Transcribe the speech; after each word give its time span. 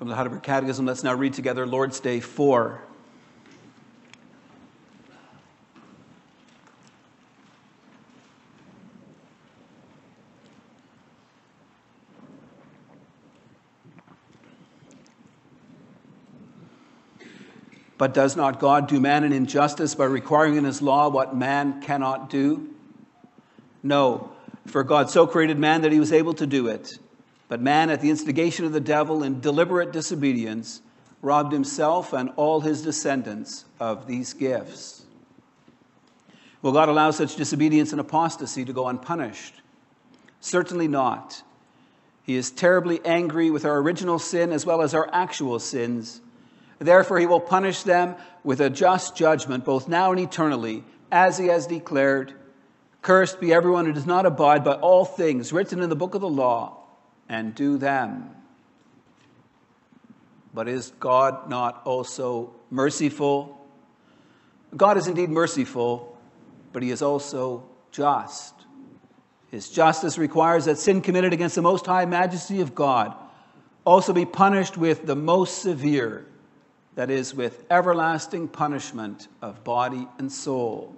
From 0.00 0.08
the 0.08 0.14
Heidelberg 0.14 0.42
Catechism, 0.42 0.86
let's 0.86 1.02
now 1.04 1.12
read 1.12 1.34
together 1.34 1.66
Lord's 1.66 2.00
Day 2.00 2.20
4. 2.20 2.80
But 17.98 18.14
does 18.14 18.36
not 18.36 18.58
God 18.58 18.88
do 18.88 18.98
man 19.00 19.24
an 19.24 19.34
injustice 19.34 19.94
by 19.94 20.06
requiring 20.06 20.56
in 20.56 20.64
his 20.64 20.80
law 20.80 21.10
what 21.10 21.36
man 21.36 21.82
cannot 21.82 22.30
do? 22.30 22.70
No, 23.82 24.32
for 24.66 24.82
God 24.82 25.10
so 25.10 25.26
created 25.26 25.58
man 25.58 25.82
that 25.82 25.92
he 25.92 26.00
was 26.00 26.10
able 26.10 26.32
to 26.32 26.46
do 26.46 26.68
it. 26.68 26.98
But 27.50 27.60
man, 27.60 27.90
at 27.90 28.00
the 28.00 28.08
instigation 28.08 28.64
of 28.64 28.72
the 28.72 28.80
devil 28.80 29.22
in 29.22 29.40
deliberate 29.40 29.92
disobedience, 29.92 30.80
robbed 31.20 31.52
himself 31.52 32.14
and 32.14 32.30
all 32.36 32.62
his 32.62 32.80
descendants 32.80 33.66
of 33.78 34.06
these 34.06 34.32
gifts. 34.32 35.04
Will 36.62 36.72
God 36.72 36.88
allow 36.88 37.10
such 37.10 37.36
disobedience 37.36 37.92
and 37.92 38.00
apostasy 38.00 38.64
to 38.64 38.72
go 38.72 38.88
unpunished? 38.88 39.60
Certainly 40.40 40.88
not. 40.88 41.42
He 42.22 42.36
is 42.36 42.50
terribly 42.50 43.00
angry 43.04 43.50
with 43.50 43.66
our 43.66 43.76
original 43.76 44.18
sin 44.18 44.52
as 44.52 44.64
well 44.64 44.80
as 44.80 44.94
our 44.94 45.10
actual 45.12 45.58
sins 45.58 46.22
Therefore, 46.80 47.18
he 47.18 47.26
will 47.26 47.40
punish 47.40 47.82
them 47.82 48.16
with 48.42 48.60
a 48.60 48.70
just 48.70 49.14
judgment, 49.14 49.66
both 49.66 49.86
now 49.86 50.12
and 50.12 50.20
eternally, 50.20 50.82
as 51.12 51.36
he 51.36 51.46
has 51.48 51.66
declared 51.66 52.32
Cursed 53.02 53.38
be 53.38 53.52
everyone 53.52 53.86
who 53.86 53.92
does 53.92 54.06
not 54.06 54.26
abide 54.26 54.64
by 54.64 54.72
all 54.74 55.04
things 55.04 55.52
written 55.52 55.82
in 55.82 55.88
the 55.88 55.96
book 55.96 56.14
of 56.14 56.20
the 56.20 56.28
law 56.28 56.79
and 57.30 57.54
do 57.54 57.78
them. 57.78 58.28
But 60.52 60.68
is 60.68 60.92
God 60.98 61.48
not 61.48 61.80
also 61.86 62.52
merciful? 62.70 63.56
God 64.76 64.98
is 64.98 65.06
indeed 65.06 65.30
merciful, 65.30 66.18
but 66.72 66.82
he 66.82 66.90
is 66.90 67.00
also 67.00 67.64
just. 67.92 68.54
His 69.50 69.70
justice 69.70 70.18
requires 70.18 70.66
that 70.66 70.78
sin 70.78 71.00
committed 71.00 71.32
against 71.32 71.54
the 71.54 71.62
most 71.62 71.86
high 71.86 72.04
majesty 72.04 72.60
of 72.60 72.74
God 72.74 73.14
also 73.84 74.12
be 74.12 74.24
punished 74.24 74.76
with 74.76 75.06
the 75.06 75.16
most 75.16 75.62
severe 75.62 76.26
that 76.96 77.10
is, 77.10 77.34
with 77.34 77.64
everlasting 77.70 78.48
punishment 78.48 79.28
of 79.40 79.62
body 79.64 80.06
and 80.18 80.30
soul. 80.30 80.94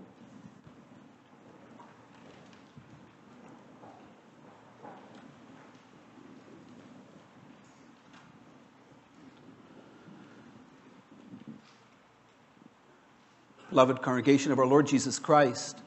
Beloved 13.72 14.02
congregation 14.02 14.52
of 14.52 14.58
our 14.58 14.66
Lord 14.66 14.86
Jesus 14.86 15.18
Christ, 15.18 15.78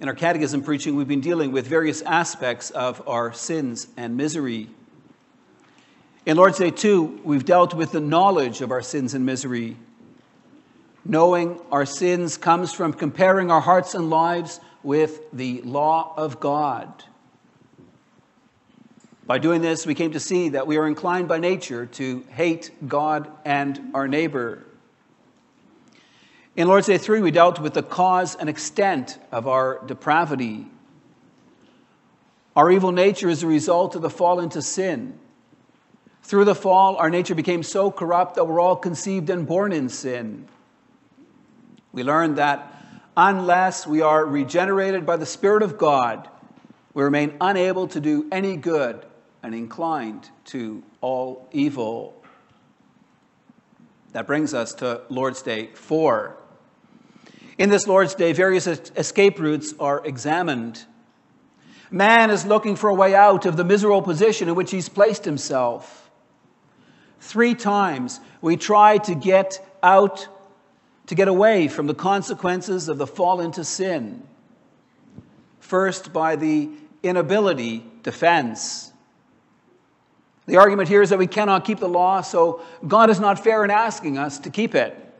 in 0.00 0.08
our 0.08 0.14
catechism 0.14 0.62
preaching, 0.62 0.96
we've 0.96 1.08
been 1.08 1.20
dealing 1.20 1.52
with 1.52 1.66
various 1.66 2.00
aspects 2.02 2.70
of 2.70 3.06
our 3.06 3.32
sins 3.32 3.88
and 3.96 4.16
misery 4.16 4.68
in 6.24 6.36
Lord's 6.36 6.58
Day 6.58 6.70
2, 6.70 7.22
we've 7.24 7.44
dealt 7.44 7.74
with 7.74 7.90
the 7.90 8.00
knowledge 8.00 8.60
of 8.60 8.70
our 8.70 8.80
sins 8.80 9.12
and 9.14 9.26
misery. 9.26 9.76
Knowing 11.04 11.60
our 11.72 11.84
sins 11.84 12.36
comes 12.36 12.72
from 12.72 12.92
comparing 12.92 13.50
our 13.50 13.60
hearts 13.60 13.96
and 13.96 14.08
lives 14.08 14.60
with 14.84 15.20
the 15.32 15.62
law 15.62 16.14
of 16.16 16.38
God. 16.38 17.02
By 19.26 19.38
doing 19.38 19.62
this, 19.62 19.84
we 19.84 19.96
came 19.96 20.12
to 20.12 20.20
see 20.20 20.50
that 20.50 20.68
we 20.68 20.76
are 20.76 20.86
inclined 20.86 21.26
by 21.26 21.38
nature 21.38 21.86
to 21.86 22.24
hate 22.30 22.70
God 22.86 23.28
and 23.44 23.90
our 23.92 24.06
neighbor. 24.06 24.64
In 26.54 26.68
Lord's 26.68 26.86
Day 26.86 26.98
3, 26.98 27.22
we 27.22 27.30
dealt 27.30 27.60
with 27.60 27.72
the 27.72 27.82
cause 27.82 28.34
and 28.34 28.46
extent 28.46 29.18
of 29.30 29.48
our 29.48 29.82
depravity. 29.86 30.66
Our 32.54 32.70
evil 32.70 32.92
nature 32.92 33.30
is 33.30 33.42
a 33.42 33.46
result 33.46 33.96
of 33.96 34.02
the 34.02 34.10
fall 34.10 34.38
into 34.38 34.60
sin. 34.60 35.18
Through 36.22 36.44
the 36.44 36.54
fall, 36.54 36.96
our 36.96 37.08
nature 37.08 37.34
became 37.34 37.62
so 37.62 37.90
corrupt 37.90 38.34
that 38.34 38.44
we're 38.44 38.60
all 38.60 38.76
conceived 38.76 39.30
and 39.30 39.46
born 39.46 39.72
in 39.72 39.88
sin. 39.88 40.46
We 41.90 42.02
learned 42.02 42.36
that 42.36 42.84
unless 43.16 43.86
we 43.86 44.02
are 44.02 44.26
regenerated 44.26 45.06
by 45.06 45.16
the 45.16 45.26
Spirit 45.26 45.62
of 45.62 45.78
God, 45.78 46.28
we 46.92 47.02
remain 47.02 47.34
unable 47.40 47.88
to 47.88 47.98
do 47.98 48.28
any 48.30 48.58
good 48.58 49.06
and 49.42 49.54
inclined 49.54 50.28
to 50.46 50.82
all 51.00 51.48
evil. 51.50 52.22
That 54.12 54.26
brings 54.26 54.52
us 54.52 54.74
to 54.74 55.00
Lord's 55.08 55.40
Day 55.40 55.68
4. 55.72 56.36
In 57.62 57.70
this 57.70 57.86
Lord's 57.86 58.16
Day, 58.16 58.32
various 58.32 58.66
escape 58.66 59.38
routes 59.38 59.72
are 59.78 60.04
examined. 60.04 60.84
Man 61.92 62.30
is 62.30 62.44
looking 62.44 62.74
for 62.74 62.90
a 62.90 62.94
way 62.94 63.14
out 63.14 63.46
of 63.46 63.56
the 63.56 63.62
miserable 63.62 64.02
position 64.02 64.48
in 64.48 64.56
which 64.56 64.72
he's 64.72 64.88
placed 64.88 65.24
himself. 65.24 66.10
Three 67.20 67.54
times 67.54 68.18
we 68.40 68.56
try 68.56 68.98
to 68.98 69.14
get 69.14 69.64
out, 69.80 70.26
to 71.06 71.14
get 71.14 71.28
away 71.28 71.68
from 71.68 71.86
the 71.86 71.94
consequences 71.94 72.88
of 72.88 72.98
the 72.98 73.06
fall 73.06 73.40
into 73.40 73.62
sin. 73.62 74.26
First, 75.60 76.12
by 76.12 76.34
the 76.34 76.68
inability 77.04 77.84
defense. 78.02 78.90
The 80.46 80.56
argument 80.56 80.88
here 80.88 81.02
is 81.02 81.10
that 81.10 81.18
we 81.20 81.28
cannot 81.28 81.64
keep 81.64 81.78
the 81.78 81.88
law, 81.88 82.22
so 82.22 82.60
God 82.88 83.08
is 83.08 83.20
not 83.20 83.38
fair 83.38 83.62
in 83.62 83.70
asking 83.70 84.18
us 84.18 84.40
to 84.40 84.50
keep 84.50 84.74
it. 84.74 85.11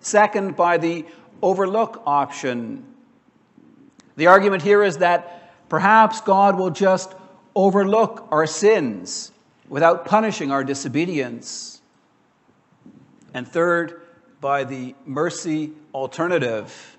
Second, 0.00 0.56
by 0.56 0.78
the 0.78 1.04
overlook 1.42 2.02
option. 2.06 2.84
The 4.16 4.26
argument 4.26 4.62
here 4.62 4.82
is 4.82 4.98
that 4.98 5.68
perhaps 5.68 6.20
God 6.20 6.58
will 6.58 6.70
just 6.70 7.14
overlook 7.54 8.26
our 8.30 8.46
sins 8.46 9.32
without 9.68 10.04
punishing 10.04 10.50
our 10.50 10.64
disobedience. 10.64 11.80
And 13.32 13.46
third, 13.46 14.02
by 14.40 14.64
the 14.64 14.94
mercy 15.04 15.72
alternative. 15.94 16.98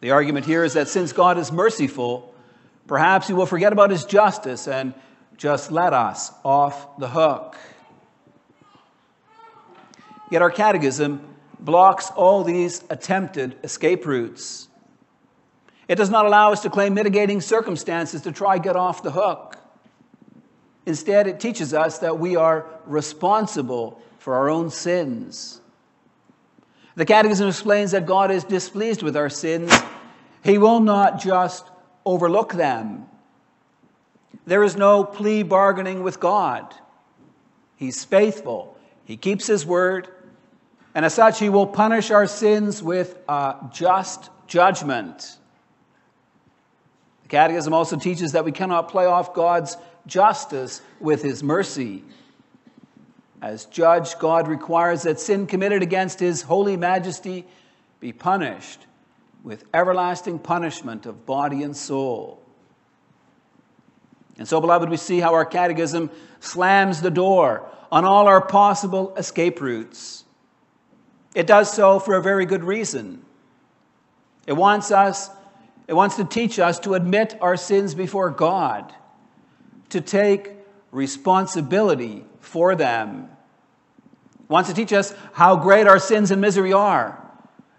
The 0.00 0.10
argument 0.10 0.46
here 0.46 0.64
is 0.64 0.74
that 0.74 0.88
since 0.88 1.12
God 1.12 1.38
is 1.38 1.50
merciful, 1.50 2.34
perhaps 2.86 3.28
he 3.28 3.32
will 3.32 3.46
forget 3.46 3.72
about 3.72 3.90
his 3.90 4.04
justice 4.04 4.68
and 4.68 4.94
just 5.36 5.70
let 5.70 5.92
us 5.92 6.32
off 6.44 6.98
the 6.98 7.08
hook. 7.08 7.56
Yet 10.30 10.42
our 10.42 10.50
catechism 10.50 11.35
blocks 11.60 12.10
all 12.10 12.44
these 12.44 12.84
attempted 12.90 13.56
escape 13.62 14.06
routes. 14.06 14.68
It 15.88 15.94
does 15.96 16.10
not 16.10 16.26
allow 16.26 16.52
us 16.52 16.62
to 16.62 16.70
claim 16.70 16.94
mitigating 16.94 17.40
circumstances 17.40 18.22
to 18.22 18.32
try 18.32 18.58
get 18.58 18.76
off 18.76 19.02
the 19.02 19.12
hook. 19.12 19.56
Instead, 20.84 21.26
it 21.26 21.40
teaches 21.40 21.74
us 21.74 21.98
that 21.98 22.18
we 22.18 22.36
are 22.36 22.66
responsible 22.86 24.00
for 24.18 24.34
our 24.34 24.48
own 24.48 24.70
sins. 24.70 25.60
The 26.94 27.04
Catechism 27.04 27.48
explains 27.48 27.90
that 27.90 28.06
God 28.06 28.30
is 28.30 28.42
displeased 28.44 29.02
with 29.02 29.16
our 29.16 29.28
sins. 29.28 29.72
He 30.42 30.58
will 30.58 30.80
not 30.80 31.20
just 31.20 31.68
overlook 32.04 32.54
them. 32.54 33.06
There 34.46 34.62
is 34.62 34.76
no 34.76 35.04
plea 35.04 35.42
bargaining 35.42 36.02
with 36.02 36.20
God. 36.20 36.74
He's 37.76 38.04
faithful, 38.04 38.78
He 39.04 39.16
keeps 39.16 39.46
His 39.46 39.66
word, 39.66 40.08
and 40.96 41.04
as 41.04 41.12
such, 41.12 41.38
He 41.38 41.50
will 41.50 41.66
punish 41.66 42.10
our 42.10 42.26
sins 42.26 42.82
with 42.82 43.18
a 43.28 43.56
just 43.70 44.30
judgment. 44.46 45.36
The 47.24 47.28
Catechism 47.28 47.74
also 47.74 47.98
teaches 47.98 48.32
that 48.32 48.46
we 48.46 48.50
cannot 48.50 48.88
play 48.88 49.04
off 49.04 49.34
God's 49.34 49.76
justice 50.06 50.80
with 50.98 51.22
his 51.22 51.42
mercy. 51.42 52.02
As 53.42 53.66
judge, 53.66 54.18
God 54.18 54.48
requires 54.48 55.02
that 55.02 55.20
sin 55.20 55.46
committed 55.46 55.82
against 55.82 56.18
his 56.18 56.40
holy 56.40 56.78
majesty 56.78 57.44
be 58.00 58.12
punished 58.12 58.86
with 59.44 59.64
everlasting 59.74 60.38
punishment 60.38 61.04
of 61.04 61.26
body 61.26 61.62
and 61.62 61.76
soul. 61.76 62.40
And 64.38 64.48
so, 64.48 64.62
beloved, 64.62 64.88
we 64.88 64.96
see 64.96 65.20
how 65.20 65.34
our 65.34 65.44
catechism 65.44 66.10
slams 66.40 67.02
the 67.02 67.10
door 67.10 67.68
on 67.92 68.06
all 68.06 68.28
our 68.28 68.40
possible 68.40 69.14
escape 69.16 69.60
routes. 69.60 70.22
It 71.36 71.46
does 71.46 71.70
so 71.70 71.98
for 71.98 72.16
a 72.16 72.22
very 72.22 72.46
good 72.46 72.64
reason. 72.64 73.22
It 74.46 74.54
wants 74.54 74.90
us, 74.90 75.28
it 75.86 75.92
wants 75.92 76.16
to 76.16 76.24
teach 76.24 76.58
us 76.58 76.78
to 76.80 76.94
admit 76.94 77.36
our 77.42 77.58
sins 77.58 77.94
before 77.94 78.30
God 78.30 78.90
to 79.90 80.00
take 80.00 80.52
responsibility 80.92 82.24
for 82.40 82.74
them. 82.74 83.28
Wants 84.48 84.70
to 84.70 84.74
teach 84.74 84.94
us 84.94 85.12
how 85.34 85.56
great 85.56 85.86
our 85.86 85.98
sins 85.98 86.30
and 86.30 86.40
misery 86.40 86.72
are, 86.72 87.22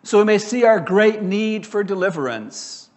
so 0.04 0.19
we 0.19 0.24
may 0.25 0.38
see 0.38 0.63
our 0.63 0.80
great 0.80 1.24
need 1.24 1.65
for 1.65 1.83
deliverance. 1.83 2.92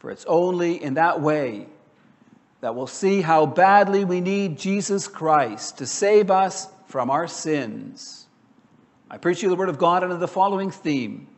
For 0.00 0.10
it's 0.10 0.24
only 0.24 0.82
in 0.82 0.94
that 0.94 1.20
way 1.20 1.68
that 2.60 2.74
we'll 2.74 2.88
see 2.88 3.20
how 3.20 3.46
badly 3.46 4.04
we 4.04 4.20
need 4.20 4.58
Jesus 4.58 5.06
Christ 5.06 5.78
to 5.78 5.86
save 5.86 6.28
us 6.28 6.66
from 6.88 7.08
our 7.08 7.28
sins. 7.28 8.21
I 9.12 9.18
preach 9.18 9.42
you 9.42 9.50
the 9.50 9.56
Word 9.56 9.68
of 9.68 9.76
God 9.76 10.02
under 10.02 10.16
the 10.16 10.26
following 10.26 10.70
theme 10.70 11.28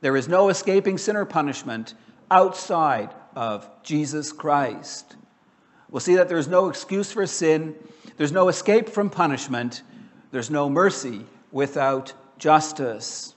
There 0.00 0.16
is 0.16 0.26
no 0.26 0.48
escaping 0.48 0.96
sinner 0.96 1.26
punishment 1.26 1.92
outside 2.30 3.14
of 3.36 3.68
Jesus 3.82 4.32
Christ. 4.32 5.16
We'll 5.90 6.00
see 6.00 6.16
that 6.16 6.30
there's 6.30 6.48
no 6.48 6.70
excuse 6.70 7.12
for 7.12 7.26
sin, 7.26 7.74
there's 8.16 8.32
no 8.32 8.48
escape 8.48 8.88
from 8.88 9.10
punishment, 9.10 9.82
there's 10.30 10.50
no 10.50 10.70
mercy 10.70 11.26
without 11.52 12.14
justice. 12.38 13.34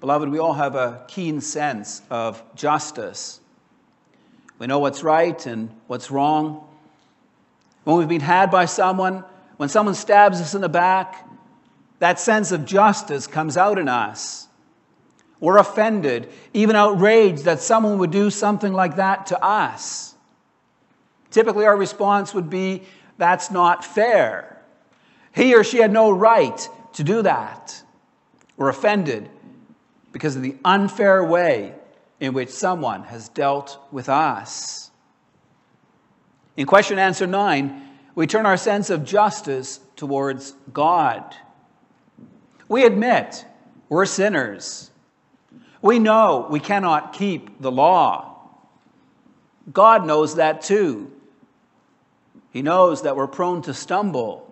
Beloved, 0.00 0.28
we 0.28 0.38
all 0.38 0.54
have 0.54 0.74
a 0.74 1.04
keen 1.08 1.40
sense 1.40 2.02
of 2.10 2.42
justice. 2.54 3.40
We 4.58 4.66
know 4.66 4.78
what's 4.80 5.02
right 5.02 5.46
and 5.46 5.70
what's 5.86 6.10
wrong. 6.10 6.66
When 7.84 7.96
we've 7.96 8.08
been 8.08 8.20
had 8.20 8.50
by 8.50 8.66
someone, 8.66 9.24
when 9.60 9.68
someone 9.68 9.94
stabs 9.94 10.40
us 10.40 10.54
in 10.54 10.62
the 10.62 10.70
back, 10.70 11.28
that 11.98 12.18
sense 12.18 12.50
of 12.50 12.64
justice 12.64 13.26
comes 13.26 13.58
out 13.58 13.78
in 13.78 13.88
us. 13.88 14.48
We're 15.38 15.58
offended, 15.58 16.30
even 16.54 16.76
outraged 16.76 17.44
that 17.44 17.60
someone 17.60 17.98
would 17.98 18.10
do 18.10 18.30
something 18.30 18.72
like 18.72 18.96
that 18.96 19.26
to 19.26 19.44
us. 19.44 20.14
Typically, 21.30 21.66
our 21.66 21.76
response 21.76 22.32
would 22.32 22.48
be, 22.48 22.84
That's 23.18 23.50
not 23.50 23.84
fair. 23.84 24.62
He 25.34 25.54
or 25.54 25.62
she 25.62 25.76
had 25.76 25.92
no 25.92 26.10
right 26.10 26.66
to 26.94 27.04
do 27.04 27.20
that. 27.20 27.82
We're 28.56 28.70
offended 28.70 29.28
because 30.10 30.36
of 30.36 30.42
the 30.42 30.56
unfair 30.64 31.22
way 31.22 31.74
in 32.18 32.32
which 32.32 32.48
someone 32.48 33.02
has 33.02 33.28
dealt 33.28 33.78
with 33.92 34.08
us. 34.08 34.90
In 36.56 36.64
question 36.64 36.98
answer 36.98 37.26
9, 37.26 37.89
we 38.14 38.26
turn 38.26 38.46
our 38.46 38.56
sense 38.56 38.90
of 38.90 39.04
justice 39.04 39.80
towards 39.96 40.52
God. 40.72 41.34
We 42.68 42.84
admit 42.84 43.44
we're 43.88 44.06
sinners. 44.06 44.90
We 45.82 45.98
know 45.98 46.46
we 46.50 46.60
cannot 46.60 47.12
keep 47.12 47.60
the 47.60 47.70
law. 47.70 48.38
God 49.72 50.06
knows 50.06 50.36
that 50.36 50.62
too. 50.62 51.10
He 52.50 52.62
knows 52.62 53.02
that 53.02 53.16
we're 53.16 53.28
prone 53.28 53.62
to 53.62 53.74
stumble. 53.74 54.46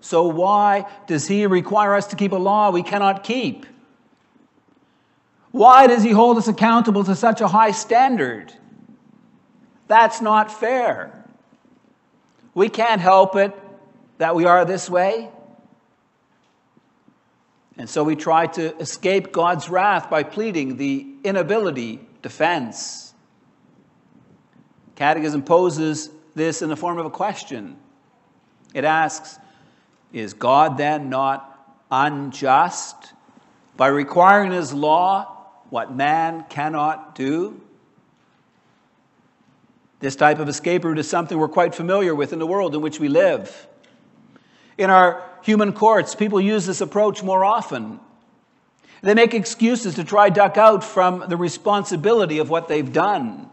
So, 0.00 0.28
why 0.28 0.86
does 1.06 1.26
He 1.26 1.46
require 1.46 1.94
us 1.94 2.06
to 2.08 2.16
keep 2.16 2.32
a 2.32 2.36
law 2.36 2.70
we 2.70 2.82
cannot 2.82 3.24
keep? 3.24 3.66
Why 5.50 5.86
does 5.86 6.02
He 6.02 6.12
hold 6.12 6.38
us 6.38 6.48
accountable 6.48 7.04
to 7.04 7.14
such 7.14 7.40
a 7.40 7.48
high 7.48 7.72
standard? 7.72 8.52
That's 9.86 10.20
not 10.20 10.52
fair. 10.52 11.17
We 12.58 12.68
can't 12.68 13.00
help 13.00 13.36
it 13.36 13.56
that 14.18 14.34
we 14.34 14.44
are 14.44 14.64
this 14.64 14.90
way. 14.90 15.30
And 17.76 17.88
so 17.88 18.02
we 18.02 18.16
try 18.16 18.48
to 18.48 18.76
escape 18.78 19.30
God's 19.30 19.68
wrath 19.68 20.10
by 20.10 20.24
pleading 20.24 20.76
the 20.76 21.06
inability 21.22 22.00
defense. 22.20 23.14
Catechism 24.96 25.44
poses 25.44 26.10
this 26.34 26.60
in 26.60 26.68
the 26.68 26.74
form 26.74 26.98
of 26.98 27.06
a 27.06 27.10
question. 27.10 27.76
It 28.74 28.82
asks 28.82 29.38
Is 30.12 30.34
God 30.34 30.78
then 30.78 31.10
not 31.10 31.78
unjust 31.92 33.12
by 33.76 33.86
requiring 33.86 34.50
his 34.50 34.74
law 34.74 35.46
what 35.70 35.94
man 35.94 36.44
cannot 36.48 37.14
do? 37.14 37.60
This 40.00 40.14
type 40.14 40.38
of 40.38 40.48
escape 40.48 40.84
route 40.84 40.98
is 40.98 41.08
something 41.08 41.38
we're 41.38 41.48
quite 41.48 41.74
familiar 41.74 42.14
with 42.14 42.32
in 42.32 42.38
the 42.38 42.46
world 42.46 42.74
in 42.74 42.80
which 42.80 43.00
we 43.00 43.08
live. 43.08 43.66
In 44.76 44.90
our 44.90 45.28
human 45.42 45.72
courts, 45.72 46.14
people 46.14 46.40
use 46.40 46.66
this 46.66 46.80
approach 46.80 47.22
more 47.22 47.44
often. 47.44 47.98
They 49.02 49.14
make 49.14 49.34
excuses 49.34 49.94
to 49.94 50.04
try 50.04 50.28
duck 50.28 50.56
out 50.56 50.84
from 50.84 51.24
the 51.28 51.36
responsibility 51.36 52.38
of 52.38 52.48
what 52.50 52.68
they've 52.68 52.92
done. 52.92 53.50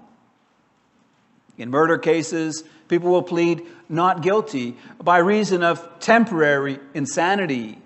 In 1.57 1.69
murder 1.69 1.97
cases, 1.97 2.63
people 2.87 3.11
will 3.11 3.23
plead 3.23 3.63
not 3.87 4.21
guilty 4.21 4.75
by 5.01 5.19
reason 5.19 5.63
of 5.63 5.99
temporary 5.99 6.79
insanity. 6.93 7.79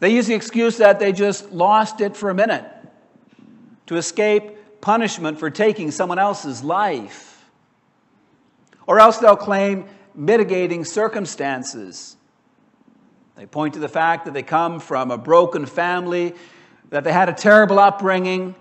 They 0.00 0.10
use 0.10 0.26
the 0.26 0.34
excuse 0.34 0.76
that 0.78 0.98
they 0.98 1.12
just 1.12 1.50
lost 1.50 2.00
it 2.00 2.16
for 2.16 2.30
a 2.30 2.34
minute 2.34 2.64
to 3.86 3.96
escape 3.96 4.58
punishment 4.84 5.38
for 5.38 5.48
taking 5.48 5.90
someone 5.90 6.18
else's 6.18 6.62
life. 6.62 7.42
Or 8.86 9.00
else 9.00 9.16
they'll 9.16 9.34
claim 9.34 9.86
mitigating 10.14 10.84
circumstances. 10.84 12.18
They 13.34 13.46
point 13.46 13.74
to 13.74 13.80
the 13.80 13.88
fact 13.88 14.26
that 14.26 14.34
they 14.34 14.42
come 14.42 14.80
from 14.80 15.10
a 15.10 15.16
broken 15.16 15.64
family, 15.64 16.34
that 16.90 17.02
they 17.02 17.14
had 17.14 17.30
a 17.30 17.32
terrible 17.32 17.78
upbringing 17.78 18.54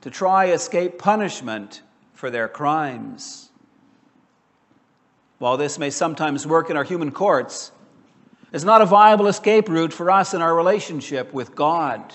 to 0.00 0.10
try 0.10 0.46
escape 0.46 0.98
punishment 0.98 1.82
for 2.14 2.30
their 2.30 2.48
crimes. 2.48 3.48
While 5.38 5.56
this 5.56 5.78
may 5.78 5.90
sometimes 5.90 6.48
work 6.48 6.68
in 6.68 6.76
our 6.76 6.82
human 6.82 7.12
courts, 7.12 7.70
it's 8.52 8.64
not 8.64 8.82
a 8.82 8.86
viable 8.86 9.28
escape 9.28 9.68
route 9.68 9.92
for 9.92 10.10
us 10.10 10.34
in 10.34 10.42
our 10.42 10.54
relationship 10.54 11.32
with 11.32 11.54
God. 11.54 12.12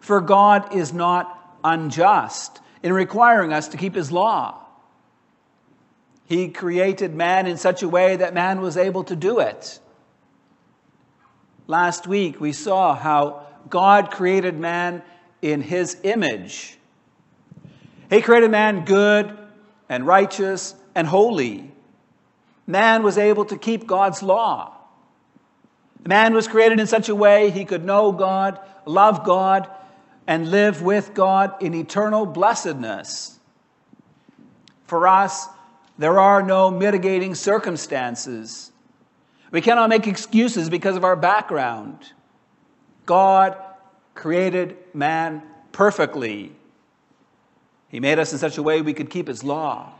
For 0.00 0.20
God 0.20 0.74
is 0.74 0.92
not 0.92 1.43
unjust 1.64 2.60
in 2.82 2.92
requiring 2.92 3.52
us 3.52 3.68
to 3.68 3.76
keep 3.76 3.94
His 3.94 4.12
law. 4.12 4.60
He 6.26 6.48
created 6.48 7.14
man 7.14 7.46
in 7.46 7.56
such 7.56 7.82
a 7.82 7.88
way 7.88 8.16
that 8.16 8.34
man 8.34 8.60
was 8.60 8.76
able 8.76 9.04
to 9.04 9.16
do 9.16 9.40
it. 9.40 9.80
Last 11.66 12.06
week, 12.06 12.40
we 12.40 12.52
saw 12.52 12.94
how 12.94 13.46
God 13.68 14.10
created 14.10 14.58
man 14.58 15.02
in 15.42 15.60
his 15.60 15.96
image. 16.02 16.78
He 18.10 18.20
created 18.20 18.50
man 18.50 18.84
good 18.84 19.36
and 19.88 20.06
righteous 20.06 20.74
and 20.94 21.06
holy. 21.06 21.70
Man 22.66 23.02
was 23.02 23.18
able 23.18 23.44
to 23.46 23.58
keep 23.58 23.86
God's 23.86 24.22
law. 24.22 24.74
Man 26.06 26.34
was 26.34 26.48
created 26.48 26.80
in 26.80 26.86
such 26.86 27.08
a 27.08 27.14
way 27.14 27.50
he 27.50 27.64
could 27.64 27.84
know 27.84 28.12
God, 28.12 28.58
love 28.86 29.24
God, 29.24 29.68
and 30.26 30.50
live 30.50 30.82
with 30.82 31.14
God 31.14 31.62
in 31.62 31.74
eternal 31.74 32.26
blessedness. 32.26 33.38
For 34.86 35.06
us, 35.06 35.48
there 35.98 36.18
are 36.18 36.42
no 36.42 36.70
mitigating 36.70 37.34
circumstances. 37.34 38.72
We 39.50 39.60
cannot 39.60 39.88
make 39.88 40.06
excuses 40.06 40.68
because 40.68 40.96
of 40.96 41.04
our 41.04 41.16
background. 41.16 42.12
God 43.06 43.56
created 44.14 44.76
man 44.92 45.42
perfectly. 45.72 46.52
He 47.88 48.00
made 48.00 48.18
us 48.18 48.32
in 48.32 48.38
such 48.38 48.58
a 48.58 48.62
way 48.62 48.82
we 48.82 48.94
could 48.94 49.10
keep 49.10 49.28
his 49.28 49.44
law. 49.44 49.92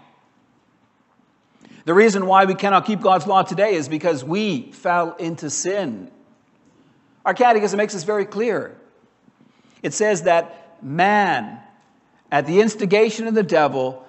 The 1.85 1.95
reason 1.95 2.27
why 2.27 2.47
we 2.47 2.55
cannot 2.55 2.87
keep 2.87 3.01
God's 3.01 3.27
law 3.27 3.43
today 3.43 3.75
is 3.75 3.89
because 3.89 4.25
we 4.25 4.73
fell 4.73 5.15
into 5.17 5.51
sin. 5.51 6.11
Our 7.25 7.35
catechism 7.35 7.77
makes 7.77 7.93
this 7.93 8.05
very 8.05 8.25
clear. 8.25 8.77
It 9.85 9.93
says 9.93 10.23
that 10.23 10.83
man, 10.83 11.61
at 12.33 12.47
the 12.47 12.63
instigation 12.63 13.29
of 13.29 13.35
the 13.35 13.43
devil, 13.43 14.05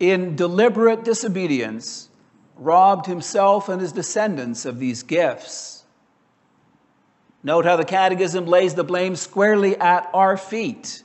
in 0.00 0.36
deliberate 0.36 1.04
disobedience, 1.04 2.08
robbed 2.56 3.04
himself 3.04 3.68
and 3.68 3.80
his 3.80 3.92
descendants 3.92 4.64
of 4.64 4.78
these 4.78 5.02
gifts. 5.02 5.84
Note 7.42 7.66
how 7.66 7.76
the 7.76 7.84
Catechism 7.84 8.46
lays 8.46 8.74
the 8.74 8.82
blame 8.82 9.14
squarely 9.14 9.76
at 9.76 10.08
our 10.14 10.38
feet. 10.38 11.02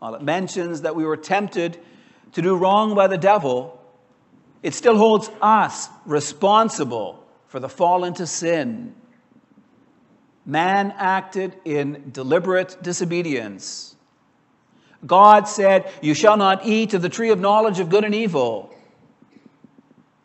While 0.00 0.16
it 0.16 0.22
mentions 0.22 0.82
that 0.82 0.96
we 0.96 1.04
were 1.04 1.16
tempted 1.16 1.78
to 2.32 2.42
do 2.42 2.56
wrong 2.56 2.96
by 2.96 3.06
the 3.06 3.16
devil, 3.16 3.80
it 4.64 4.74
still 4.74 4.96
holds 4.96 5.30
us 5.40 5.88
responsible 6.04 7.24
for 7.46 7.60
the 7.60 7.68
fall 7.68 8.02
into 8.02 8.26
sin. 8.26 8.92
Man 10.46 10.94
acted 10.96 11.56
in 11.64 12.10
deliberate 12.12 12.80
disobedience. 12.80 13.96
God 15.04 15.48
said, 15.48 15.90
You 16.00 16.14
shall 16.14 16.36
not 16.36 16.64
eat 16.64 16.94
of 16.94 17.02
the 17.02 17.08
tree 17.08 17.30
of 17.30 17.40
knowledge 17.40 17.80
of 17.80 17.90
good 17.90 18.04
and 18.04 18.14
evil. 18.14 18.72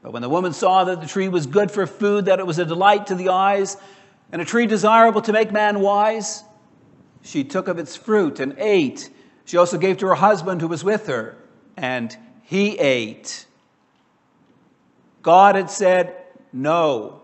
But 0.04 0.14
when 0.14 0.22
the 0.22 0.30
woman 0.30 0.54
saw 0.54 0.84
that 0.86 1.02
the 1.02 1.08
tree 1.08 1.28
was 1.28 1.48
good 1.48 1.72
for 1.72 1.88
food, 1.88 2.26
that 2.26 2.40
it 2.40 2.46
was 2.46 2.60
a 2.60 2.66
delight 2.66 3.08
to 3.08 3.16
the 3.16 3.30
eyes, 3.30 3.78
and 4.32 4.42
a 4.42 4.46
tree 4.46 4.68
desirable 4.68 5.22
to 5.24 5.34
make 5.34 5.52
man 5.52 5.80
wise, 5.80 6.44
she 7.24 7.44
took 7.44 7.68
of 7.68 7.80
its 7.80 7.96
fruit 7.96 8.40
and 8.40 8.56
ate. 8.58 9.10
She 9.46 9.58
also 9.58 9.78
gave 9.78 9.98
to 9.98 10.08
her 10.08 10.16
husband 10.16 10.62
who 10.62 10.68
was 10.68 10.84
with 10.84 11.08
her, 11.08 11.36
and 11.76 12.16
he 12.44 12.78
ate. 12.78 13.46
God 15.22 15.56
had 15.56 15.70
said 15.70 16.16
no, 16.54 17.22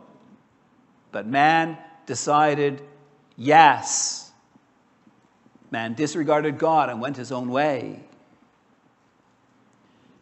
but 1.12 1.26
man 1.26 1.78
decided 2.08 2.82
yes. 3.36 4.32
Man 5.70 5.94
disregarded 5.94 6.58
God 6.58 6.90
and 6.90 7.00
went 7.00 7.18
his 7.18 7.32
own 7.32 7.50
way. 7.50 8.02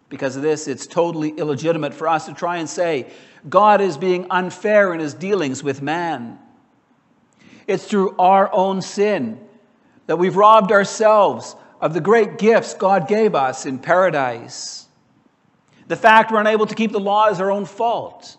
Because 0.10 0.36
of 0.36 0.42
this, 0.42 0.68
it's 0.68 0.86
totally 0.86 1.30
illegitimate 1.30 1.94
for 1.94 2.08
us 2.08 2.25
to 2.25 2.34
try 2.34 2.58
and 2.58 2.70
say 2.70 3.08
God 3.48 3.80
is 3.80 3.98
being 3.98 4.27
unfair 4.30 4.94
in 4.94 5.00
his 5.00 5.13
dealings 5.13 5.63
with 5.63 5.82
man. 5.82 6.39
It's 7.68 7.86
through 7.86 8.15
our 8.18 8.51
own 8.54 8.82
sin 8.82 9.39
that 10.08 10.18
we've 10.18 10.36
robbed 10.36 10.72
ourselves 10.72 11.56
of 11.82 11.94
the 11.94 12.01
great 12.01 12.38
gifts 12.38 12.74
God 12.74 13.08
gave 13.08 13.36
us 13.36 13.65
in 13.65 13.80
paradise. 13.80 14.88
The 15.88 15.96
fact 15.96 16.32
we're 16.32 16.39
unable 16.39 16.65
to 16.65 16.75
keep 16.75 16.92
the 16.92 17.00
law 17.00 17.30
is 17.30 17.39
our 17.39 17.51
own 17.51 17.65
fault. 17.65 18.38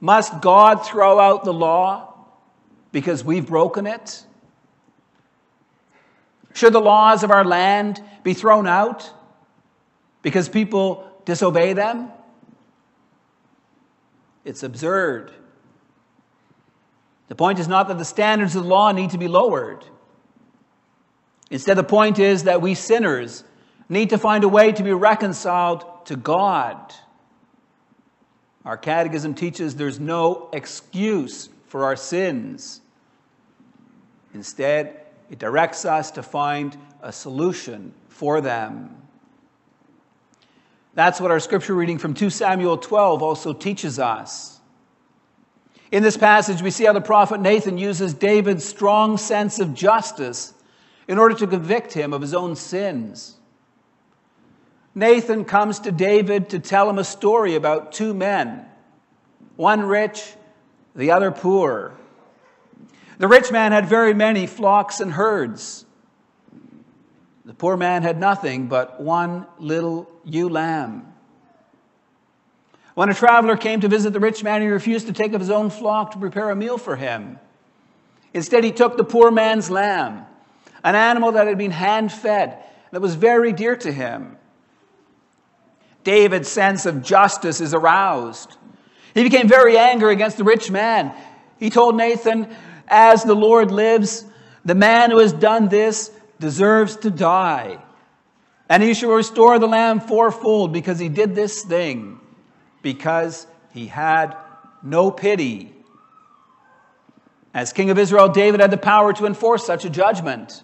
Must 0.00 0.40
God 0.40 0.86
throw 0.86 1.18
out 1.18 1.44
the 1.44 1.52
law 1.52 2.14
because 2.92 3.24
we've 3.24 3.46
broken 3.46 3.86
it? 3.86 4.24
Should 6.54 6.72
the 6.72 6.80
laws 6.80 7.22
of 7.22 7.30
our 7.30 7.44
land 7.44 8.02
be 8.22 8.34
thrown 8.34 8.66
out 8.66 9.12
because 10.22 10.48
people 10.48 11.10
disobey 11.24 11.72
them? 11.72 12.10
It's 14.44 14.62
absurd. 14.62 15.32
The 17.28 17.34
point 17.34 17.58
is 17.58 17.68
not 17.68 17.88
that 17.88 17.98
the 17.98 18.04
standards 18.04 18.56
of 18.56 18.62
the 18.62 18.68
law 18.68 18.92
need 18.92 19.10
to 19.10 19.18
be 19.18 19.28
lowered. 19.28 19.84
Instead, 21.50 21.76
the 21.76 21.84
point 21.84 22.18
is 22.18 22.44
that 22.44 22.62
we 22.62 22.74
sinners 22.74 23.44
need 23.88 24.10
to 24.10 24.18
find 24.18 24.44
a 24.44 24.48
way 24.48 24.72
to 24.72 24.82
be 24.82 24.92
reconciled 24.92 25.84
to 26.06 26.16
God. 26.16 26.94
Our 28.68 28.76
catechism 28.76 29.32
teaches 29.32 29.76
there's 29.76 29.98
no 29.98 30.50
excuse 30.52 31.48
for 31.68 31.86
our 31.86 31.96
sins. 31.96 32.82
Instead, 34.34 35.06
it 35.30 35.38
directs 35.38 35.86
us 35.86 36.10
to 36.10 36.22
find 36.22 36.76
a 37.00 37.10
solution 37.10 37.94
for 38.10 38.42
them. 38.42 38.94
That's 40.92 41.18
what 41.18 41.30
our 41.30 41.40
scripture 41.40 41.74
reading 41.74 41.96
from 41.96 42.12
2 42.12 42.28
Samuel 42.28 42.76
12 42.76 43.22
also 43.22 43.54
teaches 43.54 43.98
us. 43.98 44.60
In 45.90 46.02
this 46.02 46.18
passage, 46.18 46.60
we 46.60 46.70
see 46.70 46.84
how 46.84 46.92
the 46.92 47.00
prophet 47.00 47.40
Nathan 47.40 47.78
uses 47.78 48.12
David's 48.12 48.66
strong 48.66 49.16
sense 49.16 49.60
of 49.60 49.72
justice 49.72 50.52
in 51.08 51.18
order 51.18 51.34
to 51.36 51.46
convict 51.46 51.94
him 51.94 52.12
of 52.12 52.20
his 52.20 52.34
own 52.34 52.54
sins. 52.54 53.37
Nathan 54.98 55.44
comes 55.44 55.78
to 55.80 55.92
David 55.92 56.50
to 56.50 56.58
tell 56.58 56.90
him 56.90 56.98
a 56.98 57.04
story 57.04 57.54
about 57.54 57.92
two 57.92 58.12
men, 58.12 58.66
one 59.54 59.82
rich, 59.82 60.34
the 60.96 61.12
other 61.12 61.30
poor. 61.30 61.94
The 63.18 63.28
rich 63.28 63.52
man 63.52 63.70
had 63.70 63.86
very 63.86 64.12
many 64.12 64.48
flocks 64.48 64.98
and 64.98 65.12
herds. 65.12 65.86
The 67.44 67.54
poor 67.54 67.76
man 67.76 68.02
had 68.02 68.18
nothing 68.18 68.66
but 68.66 69.00
one 69.00 69.46
little 69.58 70.10
ewe 70.24 70.48
lamb. 70.48 71.12
When 72.94 73.08
a 73.08 73.14
traveler 73.14 73.56
came 73.56 73.80
to 73.82 73.88
visit 73.88 74.12
the 74.12 74.18
rich 74.18 74.42
man, 74.42 74.62
he 74.62 74.66
refused 74.66 75.06
to 75.06 75.12
take 75.12 75.32
of 75.32 75.40
his 75.40 75.50
own 75.50 75.70
flock 75.70 76.10
to 76.10 76.18
prepare 76.18 76.50
a 76.50 76.56
meal 76.56 76.76
for 76.76 76.96
him. 76.96 77.38
Instead, 78.34 78.64
he 78.64 78.72
took 78.72 78.96
the 78.96 79.04
poor 79.04 79.30
man's 79.30 79.70
lamb 79.70 80.26
an 80.84 80.94
animal 80.94 81.32
that 81.32 81.46
had 81.46 81.58
been 81.58 81.70
hand 81.70 82.12
fed, 82.12 82.64
that 82.92 83.00
was 83.00 83.14
very 83.14 83.52
dear 83.52 83.76
to 83.76 83.92
him. 83.92 84.37
David's 86.08 86.48
sense 86.48 86.86
of 86.86 87.02
justice 87.02 87.60
is 87.60 87.74
aroused. 87.74 88.56
He 89.12 89.22
became 89.24 89.46
very 89.46 89.76
angry 89.76 90.14
against 90.14 90.38
the 90.38 90.42
rich 90.44 90.70
man. 90.70 91.12
He 91.58 91.68
told 91.68 91.96
Nathan, 91.96 92.48
As 92.88 93.24
the 93.24 93.34
Lord 93.34 93.70
lives, 93.70 94.24
the 94.64 94.74
man 94.74 95.10
who 95.10 95.18
has 95.18 95.34
done 95.34 95.68
this 95.68 96.10
deserves 96.40 96.96
to 96.96 97.10
die. 97.10 97.76
And 98.70 98.82
he 98.82 98.94
shall 98.94 99.10
restore 99.10 99.58
the 99.58 99.68
lamb 99.68 100.00
fourfold 100.00 100.72
because 100.72 100.98
he 100.98 101.10
did 101.10 101.34
this 101.34 101.62
thing, 101.62 102.18
because 102.80 103.46
he 103.74 103.86
had 103.86 104.34
no 104.82 105.10
pity. 105.10 105.74
As 107.52 107.74
king 107.74 107.90
of 107.90 107.98
Israel, 107.98 108.30
David 108.30 108.60
had 108.60 108.70
the 108.70 108.78
power 108.78 109.12
to 109.12 109.26
enforce 109.26 109.66
such 109.66 109.84
a 109.84 109.90
judgment. 109.90 110.62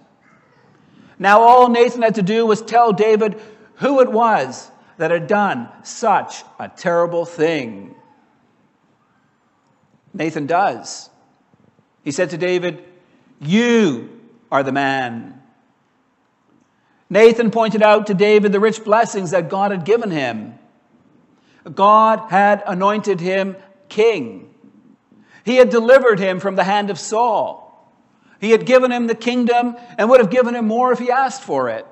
Now, 1.18 1.42
all 1.42 1.68
Nathan 1.68 2.00
had 2.00 2.14
to 2.14 2.22
do 2.22 2.46
was 2.46 2.62
tell 2.62 2.94
David 2.94 3.38
who 3.74 4.00
it 4.00 4.10
was 4.10 4.70
that 4.96 5.10
had 5.10 5.26
done 5.26 5.68
such 5.82 6.44
a 6.58 6.68
terrible 6.68 7.24
thing. 7.24 7.94
Nathan 10.12 10.46
does. 10.46 11.10
He 12.02 12.12
said 12.12 12.30
to 12.30 12.38
David, 12.38 12.84
You 13.40 14.20
are 14.50 14.62
the 14.62 14.72
man. 14.72 15.42
Nathan 17.10 17.50
pointed 17.50 17.82
out 17.82 18.06
to 18.06 18.14
David 18.14 18.52
the 18.52 18.60
rich 18.60 18.84
blessings 18.84 19.32
that 19.32 19.48
God 19.48 19.70
had 19.70 19.84
given 19.84 20.10
him. 20.10 20.58
God 21.74 22.30
had 22.30 22.62
anointed 22.66 23.20
him 23.20 23.56
king. 23.88 24.52
He 25.44 25.56
had 25.56 25.70
delivered 25.70 26.18
him 26.18 26.40
from 26.40 26.56
the 26.56 26.64
hand 26.64 26.90
of 26.90 26.98
Saul. 26.98 27.62
He 28.40 28.50
had 28.50 28.66
given 28.66 28.92
him 28.92 29.06
the 29.06 29.14
kingdom 29.14 29.76
and 29.98 30.08
would 30.10 30.20
have 30.20 30.30
given 30.30 30.54
him 30.54 30.66
more 30.66 30.92
if 30.92 30.98
he 30.98 31.10
asked 31.10 31.42
for 31.42 31.68
it. 31.70 31.86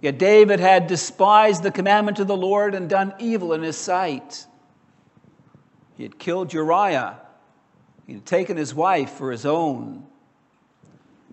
Yet 0.00 0.18
David 0.18 0.60
had 0.60 0.86
despised 0.86 1.62
the 1.62 1.70
commandment 1.70 2.18
of 2.18 2.26
the 2.26 2.36
Lord 2.36 2.74
and 2.74 2.88
done 2.88 3.12
evil 3.18 3.52
in 3.52 3.62
his 3.62 3.76
sight. 3.76 4.46
He 5.96 6.04
had 6.04 6.18
killed 6.18 6.54
Uriah. 6.54 7.18
He 8.06 8.14
had 8.14 8.24
taken 8.24 8.56
his 8.56 8.74
wife 8.74 9.10
for 9.10 9.30
his 9.30 9.44
own. 9.44 10.06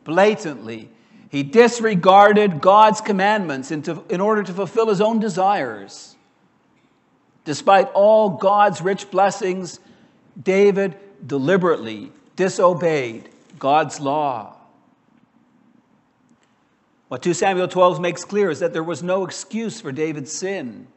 Blatantly, 0.04 0.90
he 1.30 1.44
disregarded 1.44 2.60
God's 2.60 3.00
commandments 3.00 3.72
in 3.72 4.22
order 4.22 4.44
to 4.44 4.54
fulfill 4.54 4.90
his 4.90 5.00
own 5.00 5.20
desires. 5.20 6.16
Despite 7.46 7.90
all 7.94 8.32
God's 8.32 8.82
rich 8.82 9.10
blessings, 9.10 9.80
David 10.42 10.98
deliberately 11.26 12.12
disobeyed 12.36 13.30
God's 13.58 14.02
law. 14.02 14.57
What 17.08 17.22
2 17.22 17.34
Samuel 17.34 17.68
12 17.68 18.02
makes 18.02 18.26
clear 18.26 18.50
is 18.50 18.60
that 18.60 18.74
there 18.74 18.84
was 18.84 19.02
no 19.02 19.24
excuse 19.26 19.80
for 19.80 19.92
David's 19.92 20.32
sin. 20.32 20.88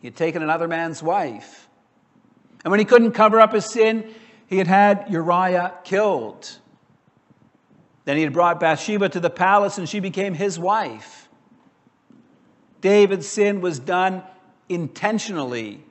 He 0.00 0.06
had 0.06 0.16
taken 0.16 0.42
another 0.42 0.66
man's 0.66 1.02
wife. 1.02 1.68
And 2.64 2.70
when 2.70 2.80
he 2.80 2.86
couldn't 2.86 3.12
cover 3.12 3.38
up 3.38 3.52
his 3.52 3.66
sin, 3.66 4.14
he 4.46 4.56
had 4.56 4.66
had 4.66 5.06
Uriah 5.10 5.74
killed. 5.84 6.58
Then 8.04 8.16
he 8.16 8.22
had 8.22 8.32
brought 8.32 8.60
Bathsheba 8.60 9.10
to 9.10 9.20
the 9.20 9.30
palace 9.30 9.78
and 9.78 9.88
she 9.88 10.00
became 10.00 10.34
his 10.34 10.58
wife. 10.58 11.28
David's 12.80 13.28
sin 13.28 13.60
was 13.60 13.78
done 13.78 14.24
intentionally, 14.68 15.84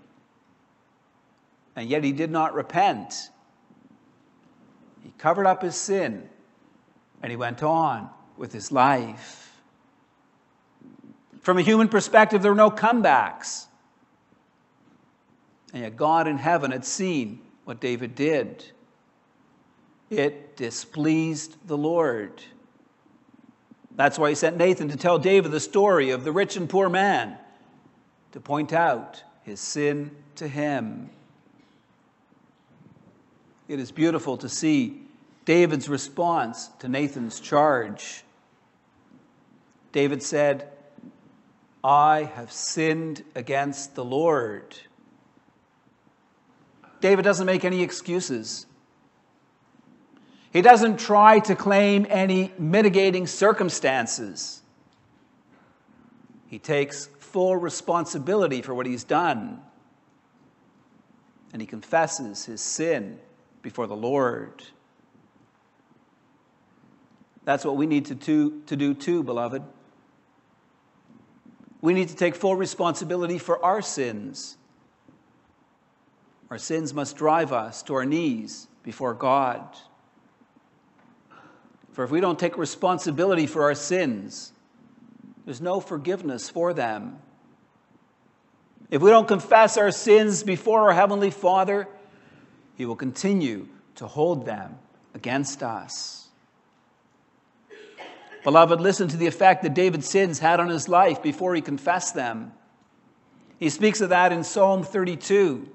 and 1.76 1.88
yet 1.88 2.04
he 2.04 2.12
did 2.12 2.30
not 2.30 2.54
repent. 2.54 3.30
He 5.02 5.14
covered 5.18 5.46
up 5.46 5.62
his 5.62 5.76
sin 5.76 6.28
and 7.22 7.30
he 7.30 7.38
went 7.38 7.64
on 7.64 8.10
with 8.41 8.51
his 8.51 8.71
life. 8.71 9.62
From 11.41 11.60
a 11.60 11.62
human 11.62 11.88
perspective, 11.88 12.41
there 12.41 12.51
were 12.51 12.57
no 12.57 12.71
comebacks. 12.71 13.67
And 15.71 15.83
yet, 15.83 15.95
God 15.95 16.27
in 16.27 16.39
heaven 16.39 16.71
had 16.71 16.83
seen 16.83 17.39
what 17.65 17.79
David 17.79 18.15
did. 18.15 18.65
It 20.10 20.57
displeased 20.57 21.55
the 21.67 21.77
Lord. 21.77 22.41
That's 23.95 24.17
why 24.17 24.29
he 24.29 24.36
sent 24.36 24.57
Nathan 24.57 24.89
to 24.89 24.98
tell 24.98 25.19
David 25.19 25.51
the 25.51 25.60
story 25.60 26.10
of 26.10 26.24
the 26.24 26.31
rich 26.31 26.57
and 26.57 26.67
poor 26.67 26.89
man, 26.89 27.38
to 28.31 28.39
point 28.39 28.74
out 28.74 29.24
his 29.43 29.60
sin 29.60 30.10
to 30.38 30.48
him. 30.48 31.12
It 33.67 33.79
is 33.79 33.91
beautiful 33.91 34.36
to 34.38 34.50
see 34.50 35.00
David's 35.45 35.88
response 35.88 36.69
to 36.79 36.89
Nathan's 36.89 37.39
charge. 37.39 38.24
David 39.91 40.24
said, 40.24 40.69
I 41.83 42.31
have 42.36 42.51
sinned 42.51 43.24
against 43.36 43.95
the 43.95 44.05
Lord. 44.05 44.75
David 47.01 47.24
doesn't 47.24 47.45
make 47.45 47.65
any 47.65 47.81
excuses. 47.81 48.67
He 50.53 50.62
doesn't 50.62 51.00
try 51.00 51.39
to 51.39 51.55
claim 51.55 52.05
any 52.10 52.53
mitigating 52.57 53.25
circumstances. 53.25 54.62
He 56.48 56.60
takes 56.60 57.07
full 57.19 57.55
responsibility 57.55 58.62
for 58.62 58.75
what 58.75 58.86
he's 58.86 59.03
done. 59.03 59.62
And 61.53 61.62
he 61.62 61.65
confesses 61.65 62.45
his 62.45 62.62
sin 62.62 63.19
before 63.62 63.88
the 63.88 63.95
Lord. 63.95 64.63
That's 67.43 67.65
what 67.65 67.75
we 67.75 67.88
need 67.88 68.05
to 68.05 68.15
do, 68.15 68.62
to 68.67 68.75
do 68.75 68.93
too, 68.93 69.24
beloved. 69.24 69.63
We 71.82 71.94
need 71.94 72.10
to 72.10 72.16
take 72.16 72.36
full 72.36 72.56
responsibility 72.56 73.40
for 73.40 73.64
our 73.64 73.82
sins. 73.82 74.58
Our 76.50 76.58
sins 76.58 76.94
must 76.94 77.16
drive 77.16 77.52
us 77.52 77.82
to 77.84 77.96
our 77.96 78.06
knees 78.06 78.68
before 78.84 79.14
God. 79.14 79.64
For 81.92 82.04
if 82.04 82.12
we 82.12 82.22
don't 82.22 82.40
take 82.40 82.58
responsibility 82.58 83.48
for 83.48 83.64
our 83.64 83.76
sins, 83.76 84.54
there's 85.46 85.62
no 85.62 85.80
forgiveness 85.80 86.50
for 86.50 86.74
them. 86.74 87.20
If 88.90 89.02
we 89.02 89.10
don't 89.10 89.28
confess 89.28 89.78
our 89.78 89.92
sins 89.92 90.44
before 90.44 90.82
our 90.82 90.94
Heavenly 90.94 91.32
Father, 91.32 91.88
He 92.76 92.86
will 92.86 92.96
continue 92.96 93.68
to 93.96 94.06
hold 94.06 94.46
them 94.46 94.78
against 95.14 95.64
us. 95.64 96.21
Beloved, 98.43 98.81
listen 98.81 99.07
to 99.07 99.17
the 99.17 99.27
effect 99.27 99.63
that 99.63 99.74
David's 99.74 100.10
sins 100.10 100.39
had 100.39 100.60
on 100.60 100.69
his 100.69 100.89
life 100.89 101.21
before 101.21 101.53
he 101.53 101.62
confessed 101.62 102.15
them. 102.15 102.53
He 103.60 103.69
speaks 103.69 104.01
of 104.01 104.10
that 104.10 104.31
in 104.31 104.43
Psalm 104.43 104.83
32. 104.83 105.69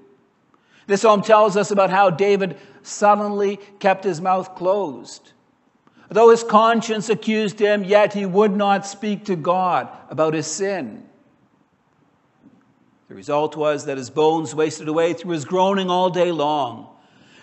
This 0.88 1.02
psalm 1.02 1.22
tells 1.22 1.56
us 1.56 1.70
about 1.70 1.90
how 1.90 2.10
David 2.10 2.58
suddenly 2.82 3.58
kept 3.78 4.04
his 4.04 4.20
mouth 4.20 4.54
closed. 4.54 5.32
Though 6.08 6.30
his 6.30 6.44
conscience 6.44 7.08
accused 7.08 7.58
him, 7.58 7.84
yet 7.84 8.12
he 8.12 8.26
would 8.26 8.56
not 8.56 8.86
speak 8.86 9.24
to 9.26 9.36
God 9.36 9.88
about 10.08 10.34
his 10.34 10.46
sin. 10.46 11.08
The 13.08 13.14
result 13.14 13.56
was 13.56 13.84
that 13.86 13.98
his 13.98 14.10
bones 14.10 14.54
wasted 14.54 14.88
away 14.88 15.12
through 15.12 15.32
his 15.32 15.44
groaning 15.44 15.90
all 15.90 16.10
day 16.10 16.32
long. 16.32 16.88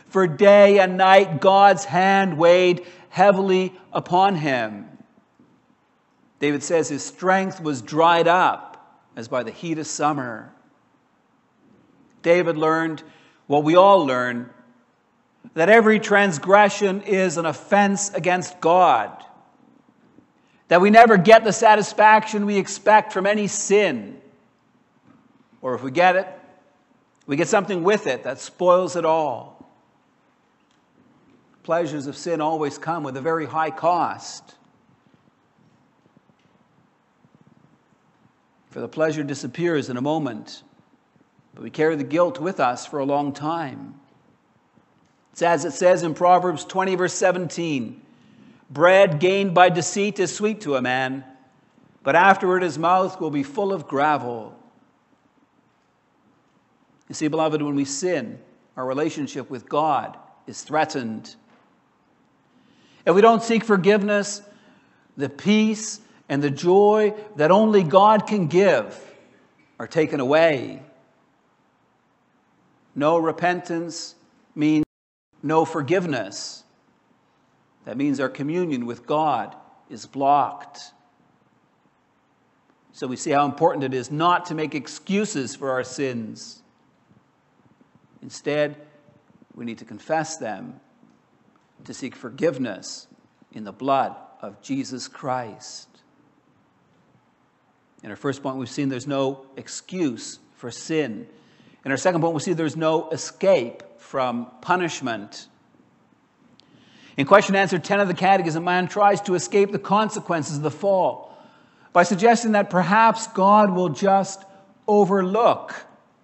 For 0.08 0.28
day 0.28 0.80
and 0.80 0.98
night, 0.98 1.42
God's 1.42 1.86
hand 1.86 2.38
weighed 2.38 2.86
heavily 3.10 3.74
upon 3.92 4.36
him. 4.36 4.93
David 6.44 6.62
says 6.62 6.90
his 6.90 7.06
strength 7.06 7.62
was 7.62 7.82
dried 7.82 8.28
up 8.28 9.00
as 9.16 9.30
by 9.30 9.44
the 9.44 9.52
heat 9.52 9.78
of 9.78 9.88
summer. 9.88 10.52
David 12.22 12.58
learned 12.58 13.02
what 13.48 13.64
we 13.64 13.78
all 13.78 14.06
learn 14.06 14.50
that 15.54 15.70
every 15.70 16.02
transgression 16.02 17.02
is 17.04 17.38
an 17.38 17.46
offense 17.46 18.10
against 18.10 18.60
God, 18.60 19.24
that 20.68 20.82
we 20.82 20.90
never 20.90 21.16
get 21.16 21.46
the 21.46 21.54
satisfaction 21.54 22.46
we 22.46 22.58
expect 22.58 23.14
from 23.14 23.26
any 23.26 23.48
sin, 23.48 24.20
or 25.62 25.76
if 25.76 25.82
we 25.82 25.92
get 25.92 26.18
it, 26.18 26.28
we 27.26 27.38
get 27.38 27.48
something 27.48 27.86
with 27.86 28.06
it 28.06 28.24
that 28.24 28.38
spoils 28.38 28.98
it 28.98 29.06
all. 29.06 29.66
Pleasures 31.64 32.06
of 32.08 32.18
sin 32.18 32.42
always 32.42 32.78
come 32.78 33.06
with 33.06 33.16
a 33.16 33.22
very 33.22 33.46
high 33.46 33.72
cost. 33.72 34.56
For 38.74 38.80
the 38.80 38.88
pleasure 38.88 39.22
disappears 39.22 39.92
in 39.92 39.98
a 39.98 40.02
moment, 40.02 40.64
but 41.54 41.64
we 41.64 41.70
carry 41.70 41.96
the 41.96 42.04
guilt 42.04 42.40
with 42.40 42.60
us 42.60 42.88
for 42.88 42.98
a 42.98 43.06
long 43.06 43.32
time. 43.32 44.00
It's 45.32 45.44
as 45.44 45.64
it 45.64 45.74
says 45.74 46.02
in 46.02 46.16
Proverbs 46.16 46.66
20, 46.66 46.96
verse 46.96 47.14
17 47.14 48.02
Bread 48.72 49.20
gained 49.20 49.54
by 49.54 49.70
deceit 49.70 50.18
is 50.18 50.36
sweet 50.36 50.62
to 50.62 50.76
a 50.76 50.82
man, 50.82 51.24
but 52.02 52.16
afterward 52.16 52.64
his 52.64 52.80
mouth 52.80 53.22
will 53.22 53.30
be 53.30 53.44
full 53.44 53.72
of 53.72 53.88
gravel. 53.88 54.58
You 57.10 57.14
see, 57.14 57.28
beloved, 57.28 57.62
when 57.62 57.76
we 57.76 57.86
sin, 57.86 58.40
our 58.76 58.88
relationship 58.88 59.52
with 59.52 59.70
God 59.70 60.18
is 60.48 60.64
threatened. 60.64 61.36
If 63.06 63.14
we 63.14 63.22
don't 63.22 63.44
seek 63.44 63.66
forgiveness, 63.66 64.42
the 65.16 65.30
peace 65.30 66.00
and 66.34 66.42
the 66.42 66.50
joy 66.50 67.14
that 67.36 67.52
only 67.52 67.84
God 67.84 68.26
can 68.26 68.48
give 68.48 69.00
are 69.78 69.86
taken 69.86 70.20
away. 70.20 70.82
No 72.96 73.20
repentance 73.20 74.16
means 74.56 74.84
no 75.44 75.64
forgiveness. 75.64 76.64
That 77.86 77.98
means 77.98 78.20
our 78.20 78.30
communion 78.30 78.88
with 78.88 79.06
God 79.06 79.56
is 79.92 80.08
blocked. 80.08 80.80
So 82.94 83.06
we 83.06 83.16
see 83.16 83.30
how 83.30 83.46
important 83.46 83.84
it 83.84 83.94
is 83.94 84.10
not 84.10 84.48
to 84.48 84.56
make 84.56 84.74
excuses 84.74 85.56
for 85.56 85.70
our 85.70 85.84
sins. 85.84 86.64
Instead, 88.24 88.76
we 89.54 89.66
need 89.66 89.78
to 89.78 89.86
confess 89.86 90.38
them, 90.38 90.80
to 91.84 91.94
seek 91.94 92.16
forgiveness 92.16 93.06
in 93.52 93.66
the 93.66 93.72
blood 93.72 94.16
of 94.42 94.64
Jesus 94.64 95.08
Christ. 95.08 95.93
In 98.04 98.10
our 98.10 98.18
first 98.18 98.44
point, 98.44 98.58
we've 98.58 98.70
seen 98.70 98.90
there's 98.90 99.08
no 99.08 99.46
excuse 99.56 100.40
for 100.56 100.70
sin. 100.70 101.26
In 101.86 101.92
our 101.92 101.98
second 101.98 102.22
point, 102.22 102.34
we 102.34 102.42
see 102.42 102.54
there's 102.54 102.76
no 102.76 103.10
escape 103.10 103.82
from 103.98 104.48
punishment. 104.62 105.48
In 107.16 107.26
question 107.26 107.56
answer 107.56 107.80
10 107.80 108.02
of 108.02 108.10
the 108.10 108.14
Catechism, 108.14 108.64
man 108.64 108.88
tries 108.88 109.22
to 109.22 109.36
escape 109.36 109.72
the 109.72 109.80
consequences 109.80 110.58
of 110.58 110.64
the 110.64 110.72
fall 110.72 111.34
by 111.94 112.04
suggesting 112.04 112.52
that 112.54 112.70
perhaps 112.70 113.28
God 113.28 113.74
will 113.74 113.90
just 113.90 114.44
overlook 114.88 115.74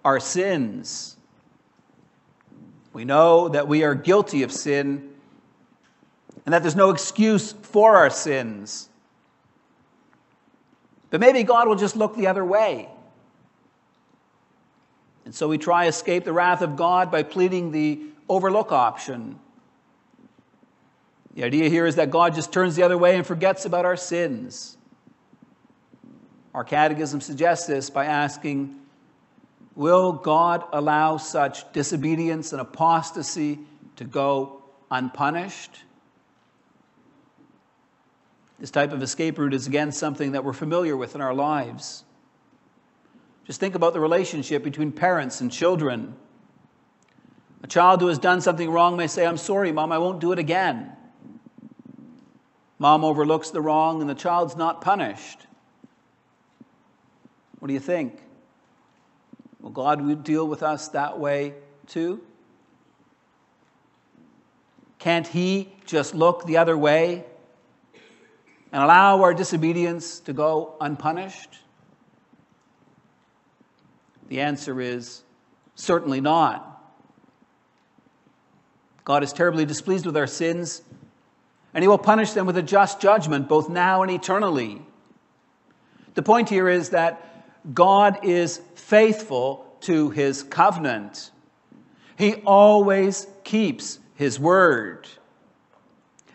our 0.04 0.20
sins. 0.20 1.16
We 2.92 3.04
know 3.04 3.48
that 3.48 3.68
we 3.68 3.84
are 3.84 3.94
guilty 3.94 4.42
of 4.42 4.52
sin 4.52 5.14
and 6.44 6.52
that 6.52 6.62
there's 6.62 6.76
no 6.76 6.90
excuse 6.90 7.52
for 7.52 7.96
our 7.96 8.10
sins. 8.10 8.89
But 11.10 11.20
maybe 11.20 11.42
God 11.42 11.68
will 11.68 11.76
just 11.76 11.96
look 11.96 12.16
the 12.16 12.28
other 12.28 12.44
way 12.44 12.88
and 15.30 15.34
so 15.36 15.46
we 15.46 15.58
try 15.58 15.86
escape 15.86 16.24
the 16.24 16.32
wrath 16.32 16.60
of 16.60 16.74
God 16.74 17.10
by 17.10 17.22
pleading 17.22 17.70
the 17.70 18.00
overlook 18.28 18.72
option. 18.72 19.38
The 21.34 21.44
idea 21.44 21.68
here 21.68 21.86
is 21.86 21.94
that 21.94 22.10
God 22.10 22.34
just 22.34 22.52
turns 22.52 22.74
the 22.74 22.82
other 22.82 22.98
way 22.98 23.16
and 23.16 23.24
forgets 23.24 23.64
about 23.64 23.84
our 23.84 23.96
sins. 23.96 24.76
Our 26.52 26.64
catechism 26.64 27.20
suggests 27.20 27.68
this 27.68 27.90
by 27.90 28.06
asking 28.06 28.76
Will 29.76 30.12
God 30.12 30.64
allow 30.72 31.16
such 31.16 31.72
disobedience 31.72 32.52
and 32.52 32.60
apostasy 32.60 33.60
to 33.94 34.04
go 34.04 34.62
unpunished? 34.90 35.84
This 38.60 38.70
type 38.70 38.92
of 38.92 39.02
escape 39.02 39.38
route 39.38 39.54
is 39.54 39.66
again 39.66 39.90
something 39.90 40.32
that 40.32 40.44
we're 40.44 40.52
familiar 40.52 40.94
with 40.94 41.14
in 41.14 41.22
our 41.22 41.32
lives. 41.32 42.04
Just 43.46 43.58
think 43.58 43.74
about 43.74 43.94
the 43.94 44.00
relationship 44.00 44.62
between 44.62 44.92
parents 44.92 45.40
and 45.40 45.50
children. 45.50 46.14
A 47.62 47.66
child 47.66 48.02
who 48.02 48.08
has 48.08 48.18
done 48.18 48.42
something 48.42 48.70
wrong 48.70 48.98
may 48.98 49.06
say, 49.06 49.26
I'm 49.26 49.38
sorry, 49.38 49.72
mom, 49.72 49.92
I 49.92 49.98
won't 49.98 50.20
do 50.20 50.32
it 50.32 50.38
again. 50.38 50.92
Mom 52.78 53.02
overlooks 53.02 53.50
the 53.50 53.62
wrong 53.62 54.02
and 54.02 54.08
the 54.08 54.14
child's 54.14 54.56
not 54.56 54.82
punished. 54.82 55.46
What 57.58 57.68
do 57.68 57.74
you 57.74 57.80
think? 57.80 58.20
Will 59.60 59.70
God 59.70 60.22
deal 60.22 60.46
with 60.46 60.62
us 60.62 60.88
that 60.88 61.18
way 61.18 61.54
too? 61.86 62.20
Can't 64.98 65.26
He 65.26 65.72
just 65.86 66.14
look 66.14 66.44
the 66.44 66.58
other 66.58 66.76
way 66.76 67.24
and 68.72 68.82
allow 68.82 69.22
our 69.22 69.34
disobedience 69.34 70.20
to 70.20 70.32
go 70.32 70.74
unpunished? 70.80 71.58
The 74.28 74.40
answer 74.40 74.80
is 74.80 75.22
certainly 75.74 76.20
not. 76.20 76.66
God 79.04 79.24
is 79.24 79.32
terribly 79.32 79.64
displeased 79.64 80.06
with 80.06 80.16
our 80.16 80.28
sins, 80.28 80.82
and 81.74 81.82
He 81.82 81.88
will 81.88 81.98
punish 81.98 82.32
them 82.32 82.46
with 82.46 82.56
a 82.56 82.62
just 82.62 83.00
judgment, 83.00 83.48
both 83.48 83.68
now 83.68 84.02
and 84.02 84.10
eternally. 84.10 84.82
The 86.14 86.22
point 86.22 86.48
here 86.48 86.68
is 86.68 86.90
that 86.90 87.74
God 87.74 88.24
is 88.24 88.60
faithful 88.76 89.66
to 89.80 90.10
His 90.10 90.42
covenant, 90.42 91.30
He 92.16 92.34
always 92.46 93.26
keeps 93.42 93.98
His 94.14 94.38
word. 94.38 95.08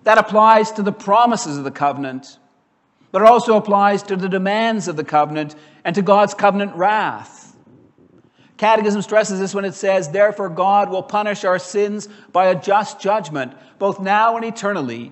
That 0.06 0.20
applies 0.20 0.72
to 0.74 0.84
the 0.84 0.91
promises 0.91 1.58
of 1.58 1.63
the 1.63 1.72
covenant, 1.72 2.38
but 3.12 3.24
it 3.24 3.28
also 3.28 3.58
applies 3.58 4.04
to 4.04 4.15
the 4.15 4.30
demands 4.30 4.88
of 4.88 4.96
the 4.96 5.04
covenant 5.04 5.56
and 5.84 5.96
to 5.96 6.04
God's 6.04 6.36
covenant 6.36 6.76
wrath. 6.76 7.56
Catechism 8.58 9.02
stresses 9.02 9.39
this 9.39 9.56
when 9.56 9.65
it 9.65 9.74
says, 9.74 10.10
Therefore, 10.10 10.50
God 10.50 10.91
will 10.91 11.02
punish 11.02 11.44
our 11.44 11.58
sins 11.58 12.08
by 12.32 12.46
a 12.48 12.60
just 12.60 13.02
judgment, 13.02 13.54
both 13.80 14.00
now 14.00 14.36
and 14.36 14.46
eternally, 14.46 15.12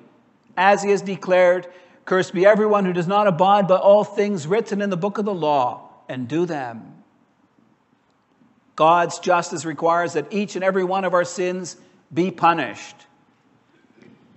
as 0.56 0.84
he 0.84 0.92
has 0.92 1.02
declared, 1.02 1.68
Cursed 2.06 2.34
be 2.34 2.46
everyone 2.46 2.86
who 2.86 2.94
does 2.94 3.08
not 3.08 3.26
abide 3.26 3.68
by 3.68 3.78
all 3.78 4.04
things 4.04 4.46
written 4.46 4.80
in 4.80 4.92
the 4.92 4.98
book 4.98 5.18
of 5.18 5.26
the 5.26 5.34
law 5.34 5.90
and 6.08 6.28
do 6.28 6.46
them. 6.46 7.04
God's 8.76 9.18
justice 9.18 9.66
requires 9.66 10.14
that 10.14 10.32
each 10.32 10.56
and 10.56 10.64
every 10.64 10.84
one 10.84 11.04
of 11.04 11.16
our 11.16 11.26
sins 11.26 11.78
be 12.14 12.30
punished. 12.30 13.08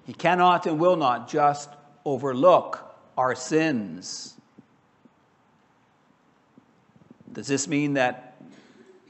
He 0.07 0.15
cannot 0.15 0.67
and 0.67 0.79
will 0.79 0.97
not 0.97 1.29
just 1.29 1.69
overlook 2.05 2.97
our 3.19 3.35
sins. 3.35 4.35
Does 7.33 7.47
this 7.47 7.69
mean 7.69 7.95
that 7.95 8.37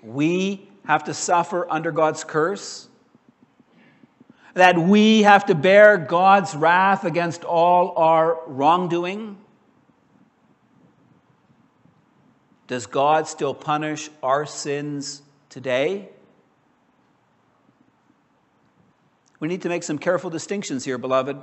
we 0.03 0.69
have 0.87 1.05
to 1.05 1.15
suffer 1.15 1.71
under 1.71 1.93
God's 1.93 2.25
curse? 2.25 2.89
that 4.57 4.79
we 4.79 5.21
have 5.23 5.45
to 5.45 5.55
bear 5.55 5.99
God's 5.99 6.57
wrath 6.57 7.05
against 7.05 7.45
all 7.45 7.93
our 7.99 8.41
wrongdoing? 8.47 9.37
Does 12.67 12.87
God 12.87 13.29
still 13.29 13.53
punish 13.53 14.09
our 14.23 14.47
sins 14.47 15.21
today? 15.51 16.09
We 19.40 19.49
need 19.49 19.62
to 19.62 19.68
make 19.68 19.83
some 19.83 19.99
careful 19.99 20.31
distinctions 20.31 20.85
here, 20.85 20.99
beloved. 20.99 21.37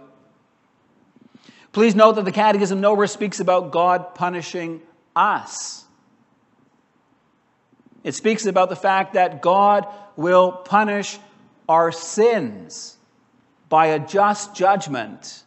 Please 1.72 1.96
note 1.96 2.14
that 2.14 2.26
the 2.26 2.32
Catechism 2.32 2.82
nowhere 2.82 3.08
speaks 3.08 3.40
about 3.40 3.72
God 3.72 4.16
punishing 4.16 4.82
us. 5.16 5.86
It 8.04 8.14
speaks 8.16 8.46
about 8.46 8.70
the 8.70 8.76
fact 8.76 9.14
that 9.14 9.42
God 9.42 9.88
will 10.16 10.52
punish 10.52 11.20
our 11.70 11.92
sins 11.92 12.98
by 13.70 13.88
a 13.88 14.00
just 14.00 14.56
judgment. 14.56 15.44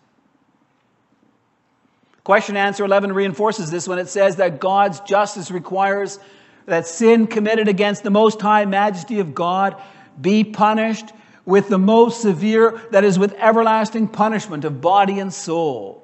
Question 2.24 2.56
answer 2.56 2.84
11 2.84 3.12
reinforces 3.12 3.70
this 3.70 3.86
when 3.86 4.00
it 4.00 4.08
says 4.08 4.36
that 4.36 4.58
God's 4.58 4.98
justice 5.00 5.50
requires 5.50 6.18
that 6.64 6.86
sin 6.88 7.28
committed 7.28 7.68
against 7.68 8.02
the 8.02 8.10
most 8.10 8.40
high 8.40 8.64
majesty 8.64 9.20
of 9.20 9.34
God 9.34 9.80
be 10.20 10.42
punished 10.42 11.12
with 11.46 11.68
the 11.68 11.78
most 11.78 12.20
severe, 12.20 12.82
that 12.90 13.04
is, 13.04 13.18
with 13.18 13.32
everlasting 13.34 14.08
punishment 14.08 14.64
of 14.64 14.80
body 14.80 15.20
and 15.20 15.32
soul. 15.32 16.02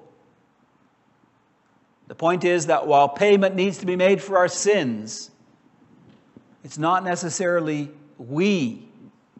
The 2.06 2.14
point 2.14 2.44
is 2.44 2.66
that 2.66 2.86
while 2.86 3.08
payment 3.08 3.56
needs 3.56 3.78
to 3.78 3.86
be 3.86 3.96
made 3.96 4.22
for 4.22 4.38
our 4.38 4.48
sins, 4.48 5.30
it's 6.62 6.78
not 6.78 7.04
necessarily 7.04 7.90
we 8.18 8.88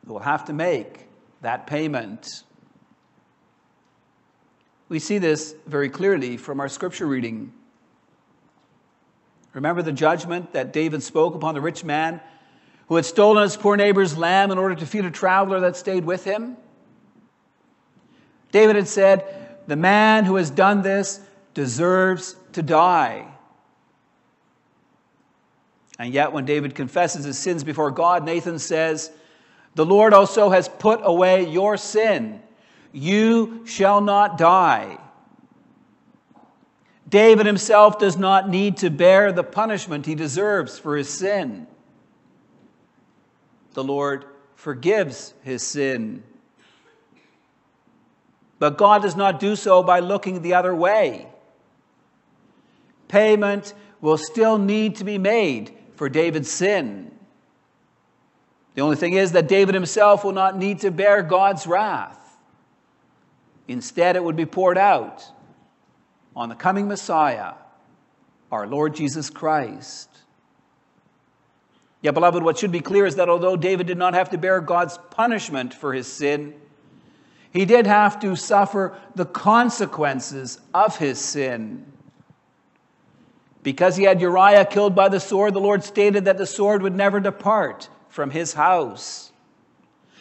who 0.04 0.14
will 0.14 0.20
have 0.20 0.46
to 0.46 0.52
make 0.52 1.06
that 1.40 1.66
payment. 1.66 2.26
We 4.88 4.98
see 4.98 5.18
this 5.18 5.54
very 5.66 5.88
clearly 5.88 6.36
from 6.36 6.58
our 6.58 6.68
scripture 6.68 7.06
reading. 7.06 7.52
Remember 9.52 9.82
the 9.82 9.92
judgment 9.92 10.52
that 10.54 10.72
David 10.72 11.02
spoke 11.02 11.34
upon 11.34 11.54
the 11.54 11.60
rich 11.60 11.84
man 11.84 12.20
who 12.92 12.96
had 12.96 13.07
stolen 13.07 13.42
his 13.42 13.57
poor 13.57 13.74
neighbor's 13.74 14.18
lamb 14.18 14.50
in 14.50 14.59
order 14.59 14.74
to 14.74 14.85
feed 14.85 15.07
a 15.07 15.11
traveler 15.11 15.61
that 15.61 15.78
stayed 15.78 16.05
with 16.05 16.24
him? 16.24 16.59
David 18.50 18.76
had 18.76 18.87
said, 18.87 19.57
The 19.66 19.76
man 19.76 20.26
who 20.26 20.37
has 20.37 20.50
done 20.50 20.83
this 20.83 21.18
deserves 21.55 22.37
to 22.52 22.62
die. 22.62 23.26
And 25.98 26.12
yet, 26.12 26.35
when 26.35 26.44
David 26.44 26.74
confesses 26.74 27.24
his 27.24 27.38
sins 27.38 27.64
before 27.64 27.90
God, 27.90 28.26
Nathan 28.26 28.59
says, 28.59 29.11
The 29.74 29.87
Lord 29.87 30.12
also 30.12 30.50
has 30.50 30.68
put 30.68 31.00
away 31.02 31.48
your 31.48 31.78
sin. 31.78 32.42
You 32.92 33.64
shall 33.64 34.02
not 34.02 34.37
die. 34.37 34.98
David 37.09 37.46
himself 37.46 37.98
does 37.98 38.18
not 38.18 38.50
need 38.50 38.76
to 38.76 38.90
bear 38.90 39.33
the 39.33 39.44
punishment 39.44 40.05
he 40.05 40.14
deserves 40.14 40.78
for 40.78 40.94
his 40.94 41.09
sin. 41.09 41.68
The 43.74 43.85
Lord 43.85 44.26
forgives 44.54 45.35
his 45.42 45.62
sin. 45.62 46.22
But 48.58 48.78
God 48.78 49.02
does 49.02 49.16
not 49.16 49.40
do 49.40 49.56
so 49.56 49.82
by 49.82 50.00
looking 50.00 50.42
the 50.42 50.54
other 50.54 50.74
way. 50.74 51.26
Payment 53.08 53.74
will 54.00 54.16
still 54.16 54.58
need 54.58 54.96
to 54.96 55.04
be 55.04 55.18
made 55.18 55.76
for 55.96 56.08
David's 56.08 56.50
sin. 56.50 57.11
The 58.74 58.82
only 58.82 58.96
thing 58.96 59.14
is 59.14 59.32
that 59.32 59.48
David 59.48 59.74
himself 59.74 60.24
will 60.24 60.32
not 60.32 60.56
need 60.56 60.80
to 60.80 60.90
bear 60.90 61.22
God's 61.22 61.66
wrath. 61.66 62.18
Instead, 63.68 64.16
it 64.16 64.24
would 64.24 64.37
be 64.37 64.46
poured 64.46 64.78
out 64.78 65.24
on 66.35 66.48
the 66.48 66.54
coming 66.54 66.88
Messiah, 66.88 67.54
our 68.50 68.66
Lord 68.66 68.94
Jesus 68.94 69.28
Christ. 69.28 70.08
Yet, 72.02 72.14
beloved, 72.14 72.42
what 72.42 72.58
should 72.58 72.72
be 72.72 72.80
clear 72.80 73.06
is 73.06 73.14
that 73.16 73.28
although 73.28 73.56
David 73.56 73.86
did 73.86 73.96
not 73.96 74.14
have 74.14 74.30
to 74.30 74.38
bear 74.38 74.60
God's 74.60 74.98
punishment 75.10 75.72
for 75.72 75.94
his 75.94 76.08
sin, 76.08 76.54
he 77.52 77.64
did 77.64 77.86
have 77.86 78.18
to 78.20 78.34
suffer 78.34 78.98
the 79.14 79.24
consequences 79.24 80.60
of 80.74 80.96
his 80.96 81.20
sin. 81.20 81.86
Because 83.62 83.96
he 83.96 84.02
had 84.02 84.20
Uriah 84.20 84.64
killed 84.64 84.96
by 84.96 85.08
the 85.08 85.20
sword, 85.20 85.54
the 85.54 85.60
Lord 85.60 85.84
stated 85.84 86.24
that 86.24 86.38
the 86.38 86.46
sword 86.46 86.82
would 86.82 86.96
never 86.96 87.20
depart 87.20 87.88
from 88.08 88.30
his 88.30 88.52
house. 88.52 89.30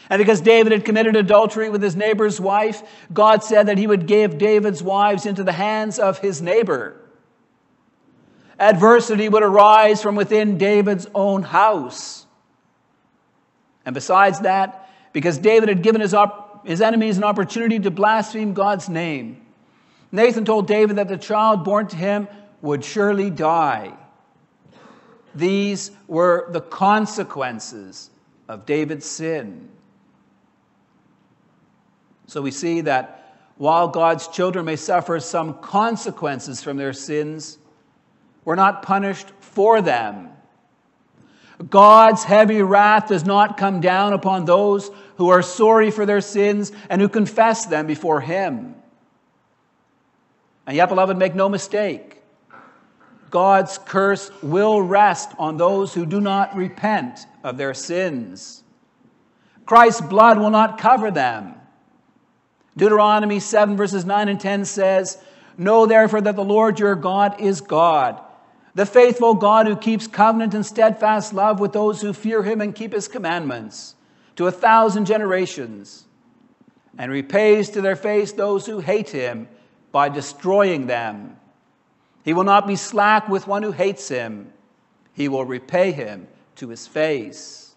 And 0.09 0.19
because 0.19 0.41
David 0.41 0.73
had 0.73 0.85
committed 0.85 1.15
adultery 1.15 1.69
with 1.69 1.81
his 1.81 1.95
neighbor's 1.95 2.39
wife, 2.39 2.83
God 3.11 3.43
said 3.43 3.67
that 3.67 3.77
he 3.77 3.87
would 3.87 4.05
give 4.05 4.37
David's 4.37 4.83
wives 4.83 5.25
into 5.25 5.43
the 5.43 5.53
hands 5.53 5.97
of 5.97 6.19
his 6.19 6.41
neighbor. 6.41 7.00
Adversity 8.62 9.28
would 9.28 9.41
arise 9.41 10.04
from 10.04 10.15
within 10.15 10.60
David's 10.60 11.08
own 11.15 11.41
house. 11.41 12.28
And 13.86 13.95
besides 13.95 14.41
that, 14.41 14.89
because 15.13 15.39
David 15.39 15.67
had 15.67 15.82
given 15.82 16.00
his, 16.00 16.13
op- 16.13 16.67
his 16.67 16.80
enemies 16.80 17.17
an 17.17 17.24
opportunity 17.24 17.80
to 17.80 17.89
blaspheme 17.89 18.54
God's 18.54 18.88
name, 18.88 19.43
Nathan 20.12 20.45
told 20.45 20.67
David 20.67 20.97
that 20.97 21.08
the 21.08 21.17
child 21.17 21.63
born 21.63 21.88
to 21.88 21.95
him 21.95 22.28
would 22.62 22.86
surely 22.86 23.32
die. 23.32 23.93
These 25.34 25.91
were 26.08 26.47
the 26.52 26.62
consequences 26.62 28.12
of 28.47 28.67
David's 28.67 29.06
sin. 29.06 29.69
So 32.28 32.41
we 32.41 32.52
see 32.52 32.82
that 32.82 33.38
while 33.58 33.88
God's 33.88 34.28
children 34.28 34.65
may 34.65 34.76
suffer 34.76 35.19
some 35.19 35.56
consequences 35.56 36.62
from 36.62 36.78
their 36.78 36.93
sins, 36.93 37.58
we're 38.45 38.56
not 38.56 38.84
punished 38.84 39.30
for 39.39 39.82
them. 39.82 40.30
God's 41.69 42.23
heavy 42.23 42.62
wrath 42.62 43.08
does 43.08 43.25
not 43.25 43.58
come 43.58 43.82
down 43.82 44.13
upon 44.13 44.45
those 44.45 44.89
who 45.17 45.30
are 45.30 45.43
sorry 45.43 45.91
for 45.91 46.06
their 46.06 46.21
sins 46.21 46.71
and 46.89 46.99
who 47.01 47.08
confess 47.08 47.65
them 47.65 47.86
before 47.86 48.21
Him. 48.21 48.75
And 50.65 50.75
yet, 50.75 50.89
beloved, 50.89 51.17
make 51.17 51.36
no 51.36 51.49
mistake. 51.49 52.21
God's 53.30 53.77
curse 53.77 54.30
will 54.41 54.82
rest 54.82 55.32
on 55.39 55.58
those 55.58 55.93
who 55.93 56.06
do 56.06 56.19
not 56.19 56.56
repent 56.56 57.27
of 57.43 57.58
their 57.58 57.73
sins. 57.73 58.63
Christ's 59.65 60.01
blood 60.01 60.38
will 60.38 60.49
not 60.49 60.77
cover 60.77 61.12
them. 61.12 61.56
Deuteronomy 62.75 63.39
7, 63.39 63.77
verses 63.77 64.06
9 64.06 64.27
and 64.27 64.39
10 64.39 64.65
says, 64.65 65.17
Know 65.58 65.86
therefore 65.86 66.21
that 66.21 66.36
the 66.36 66.43
Lord 66.43 66.80
your 66.80 66.95
God 66.95 67.39
is 67.39 67.62
God, 67.62 68.21
the 68.73 68.86
faithful 68.86 69.34
God 69.34 69.67
who 69.67 69.75
keeps 69.75 70.07
covenant 70.07 70.53
and 70.53 70.65
steadfast 70.65 71.34
love 71.34 71.60
with 71.60 71.73
those 71.73 72.01
who 72.01 72.13
fear 72.13 72.43
him 72.43 72.62
and 72.62 72.73
keep 72.73 72.93
his 72.93 73.07
commandments 73.07 73.95
to 74.38 74.47
a 74.47 74.51
thousand 74.51 75.05
generations, 75.05 76.05
and 76.97 77.12
repays 77.12 77.69
to 77.69 77.81
their 77.81 77.95
face 77.95 78.31
those 78.31 78.65
who 78.65 78.79
hate 78.79 79.10
him 79.10 79.47
by 79.91 80.10
destroying 80.10 80.88
them. 80.88 81.38
He 82.23 82.34
will 82.34 82.43
not 82.43 82.67
be 82.67 82.75
slack 82.75 83.27
with 83.27 83.47
one 83.47 83.63
who 83.63 83.71
hates 83.71 84.07
him. 84.07 84.53
He 85.13 85.27
will 85.27 85.45
repay 85.45 85.91
him 85.91 86.27
to 86.55 86.69
his 86.69 86.88
face. 86.88 87.75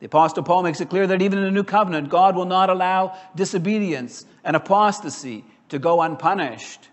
The 0.00 0.06
Apostle 0.06 0.42
Paul 0.42 0.62
makes 0.62 0.80
it 0.80 0.90
clear 0.90 1.06
that 1.06 1.22
even 1.22 1.38
in 1.38 1.44
the 1.44 1.50
new 1.50 1.64
covenant, 1.64 2.08
God 2.08 2.34
will 2.34 2.44
not 2.44 2.70
allow 2.70 3.16
disobedience 3.36 4.24
and 4.42 4.56
apostasy 4.56 5.44
to 5.68 5.78
go 5.78 6.02
unpunished. 6.02 6.88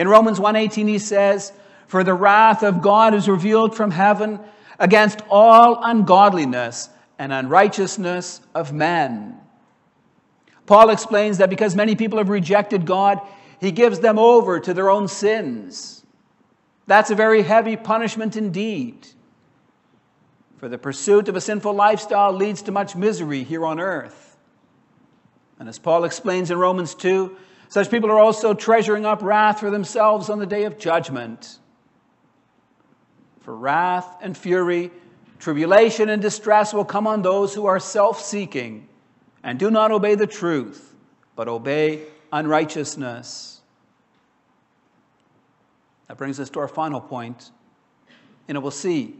In 0.00 0.08
Romans 0.08 0.40
1:18 0.40 0.88
he 0.88 0.98
says, 0.98 1.52
"For 1.86 2.02
the 2.02 2.14
wrath 2.14 2.62
of 2.62 2.80
God 2.80 3.12
is 3.12 3.28
revealed 3.28 3.76
from 3.76 3.90
heaven 3.90 4.40
against 4.78 5.20
all 5.28 5.78
ungodliness 5.84 6.88
and 7.18 7.34
unrighteousness 7.34 8.40
of 8.54 8.72
men." 8.72 9.38
Paul 10.64 10.88
explains 10.88 11.36
that 11.36 11.50
because 11.50 11.76
many 11.76 11.96
people 11.96 12.16
have 12.16 12.30
rejected 12.30 12.86
God, 12.86 13.20
he 13.60 13.72
gives 13.72 14.00
them 14.00 14.18
over 14.18 14.58
to 14.58 14.72
their 14.72 14.88
own 14.88 15.06
sins. 15.06 16.02
That's 16.86 17.10
a 17.10 17.14
very 17.14 17.42
heavy 17.42 17.76
punishment 17.76 18.36
indeed. 18.36 19.06
For 20.56 20.70
the 20.70 20.78
pursuit 20.78 21.28
of 21.28 21.36
a 21.36 21.42
sinful 21.42 21.74
lifestyle 21.74 22.32
leads 22.32 22.62
to 22.62 22.72
much 22.72 22.96
misery 22.96 23.44
here 23.44 23.66
on 23.66 23.78
earth. 23.78 24.38
And 25.58 25.68
as 25.68 25.78
Paul 25.78 26.04
explains 26.04 26.50
in 26.50 26.56
Romans 26.56 26.94
2, 26.94 27.36
such 27.70 27.88
people 27.88 28.10
are 28.10 28.18
also 28.18 28.52
treasuring 28.52 29.06
up 29.06 29.22
wrath 29.22 29.60
for 29.60 29.70
themselves 29.70 30.28
on 30.28 30.40
the 30.40 30.46
day 30.46 30.64
of 30.64 30.76
judgment. 30.76 31.60
For 33.42 33.54
wrath 33.56 34.16
and 34.20 34.36
fury, 34.36 34.90
tribulation 35.38 36.08
and 36.08 36.20
distress 36.20 36.74
will 36.74 36.84
come 36.84 37.06
on 37.06 37.22
those 37.22 37.54
who 37.54 37.66
are 37.66 37.78
self 37.78 38.20
seeking 38.20 38.88
and 39.44 39.56
do 39.56 39.70
not 39.70 39.92
obey 39.92 40.16
the 40.16 40.26
truth, 40.26 40.96
but 41.36 41.46
obey 41.46 42.02
unrighteousness. 42.32 43.60
That 46.08 46.16
brings 46.16 46.40
us 46.40 46.50
to 46.50 46.58
our 46.58 46.68
final 46.68 47.00
point, 47.00 47.52
and 48.48 48.56
it 48.56 48.60
will 48.60 48.72
see 48.72 49.14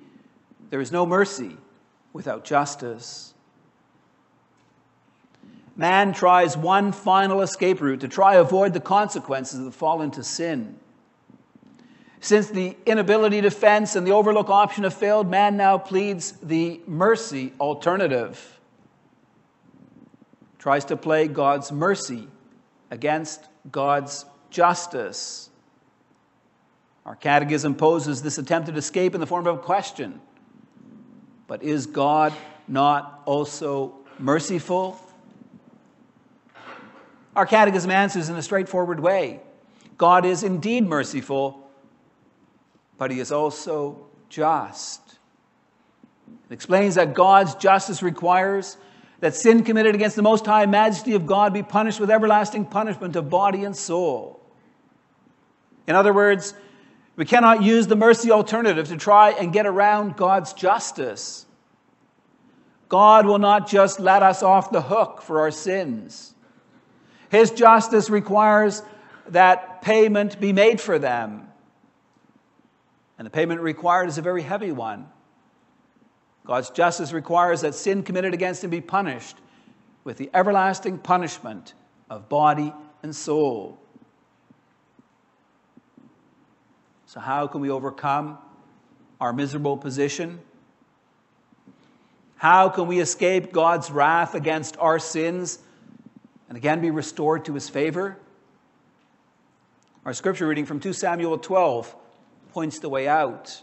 there 0.70 0.80
is 0.80 0.90
no 0.90 1.06
mercy 1.06 1.56
without 2.12 2.44
justice. 2.44 3.32
Man 5.80 6.12
tries 6.12 6.58
one 6.58 6.92
final 6.92 7.40
escape 7.40 7.80
route 7.80 8.00
to 8.00 8.08
try 8.08 8.34
avoid 8.34 8.74
the 8.74 8.80
consequences 8.80 9.64
that 9.64 9.72
fall 9.72 10.02
into 10.02 10.22
sin. 10.22 10.78
Since 12.20 12.48
the 12.50 12.76
inability 12.84 13.40
defense 13.40 13.96
and 13.96 14.06
the 14.06 14.10
overlook 14.10 14.50
option 14.50 14.84
have 14.84 14.92
failed, 14.92 15.30
man 15.30 15.56
now 15.56 15.78
pleads 15.78 16.32
the 16.42 16.82
mercy 16.86 17.54
alternative. 17.58 18.60
Tries 20.58 20.84
to 20.84 20.98
play 20.98 21.28
God's 21.28 21.72
mercy 21.72 22.28
against 22.90 23.46
God's 23.72 24.26
justice. 24.50 25.48
Our 27.06 27.16
catechism 27.16 27.74
poses 27.74 28.20
this 28.20 28.36
attempted 28.36 28.76
escape 28.76 29.14
in 29.14 29.20
the 29.22 29.26
form 29.26 29.46
of 29.46 29.56
a 29.56 29.62
question 29.62 30.20
But 31.46 31.62
is 31.62 31.86
God 31.86 32.34
not 32.68 33.22
also 33.24 33.94
merciful? 34.18 35.00
Our 37.36 37.46
catechism 37.46 37.90
answers 37.90 38.28
in 38.28 38.36
a 38.36 38.42
straightforward 38.42 39.00
way 39.00 39.40
God 39.98 40.24
is 40.24 40.42
indeed 40.42 40.86
merciful, 40.86 41.68
but 42.98 43.10
he 43.10 43.20
is 43.20 43.30
also 43.30 44.06
just. 44.28 45.00
It 46.48 46.54
explains 46.54 46.94
that 46.94 47.14
God's 47.14 47.54
justice 47.54 48.02
requires 48.02 48.76
that 49.20 49.34
sin 49.34 49.62
committed 49.62 49.94
against 49.94 50.16
the 50.16 50.22
most 50.22 50.46
high 50.46 50.66
majesty 50.66 51.14
of 51.14 51.26
God 51.26 51.52
be 51.52 51.62
punished 51.62 52.00
with 52.00 52.10
everlasting 52.10 52.64
punishment 52.64 53.14
of 53.16 53.28
body 53.28 53.64
and 53.64 53.76
soul. 53.76 54.40
In 55.86 55.94
other 55.94 56.12
words, 56.12 56.54
we 57.16 57.26
cannot 57.26 57.62
use 57.62 57.86
the 57.86 57.96
mercy 57.96 58.30
alternative 58.30 58.88
to 58.88 58.96
try 58.96 59.30
and 59.32 59.52
get 59.52 59.66
around 59.66 60.16
God's 60.16 60.54
justice. 60.54 61.44
God 62.88 63.26
will 63.26 63.38
not 63.38 63.68
just 63.68 64.00
let 64.00 64.22
us 64.22 64.42
off 64.42 64.72
the 64.72 64.80
hook 64.80 65.20
for 65.20 65.40
our 65.40 65.50
sins. 65.50 66.29
His 67.30 67.52
justice 67.52 68.10
requires 68.10 68.82
that 69.28 69.82
payment 69.82 70.40
be 70.40 70.52
made 70.52 70.80
for 70.80 70.98
them. 70.98 71.48
And 73.18 73.26
the 73.26 73.30
payment 73.30 73.60
required 73.60 74.08
is 74.08 74.18
a 74.18 74.22
very 74.22 74.42
heavy 74.42 74.72
one. 74.72 75.06
God's 76.44 76.70
justice 76.70 77.12
requires 77.12 77.60
that 77.60 77.74
sin 77.74 78.02
committed 78.02 78.34
against 78.34 78.64
him 78.64 78.70
be 78.70 78.80
punished 78.80 79.36
with 80.02 80.16
the 80.16 80.28
everlasting 80.34 80.98
punishment 80.98 81.74
of 82.08 82.28
body 82.28 82.74
and 83.02 83.14
soul. 83.14 83.78
So, 87.06 87.20
how 87.20 87.46
can 87.46 87.60
we 87.60 87.70
overcome 87.70 88.38
our 89.20 89.32
miserable 89.32 89.76
position? 89.76 90.40
How 92.36 92.70
can 92.70 92.86
we 92.86 93.00
escape 93.00 93.52
God's 93.52 93.90
wrath 93.90 94.34
against 94.34 94.76
our 94.78 94.98
sins 94.98 95.58
and 96.50 96.58
again 96.58 96.80
be 96.80 96.90
restored 96.90 97.46
to 97.46 97.54
his 97.54 97.68
favor? 97.68 98.18
Our 100.04 100.12
scripture 100.12 100.48
reading 100.48 100.66
from 100.66 100.80
2 100.80 100.92
Samuel 100.92 101.38
12 101.38 101.94
points 102.52 102.80
the 102.80 102.88
way 102.88 103.06
out. 103.06 103.62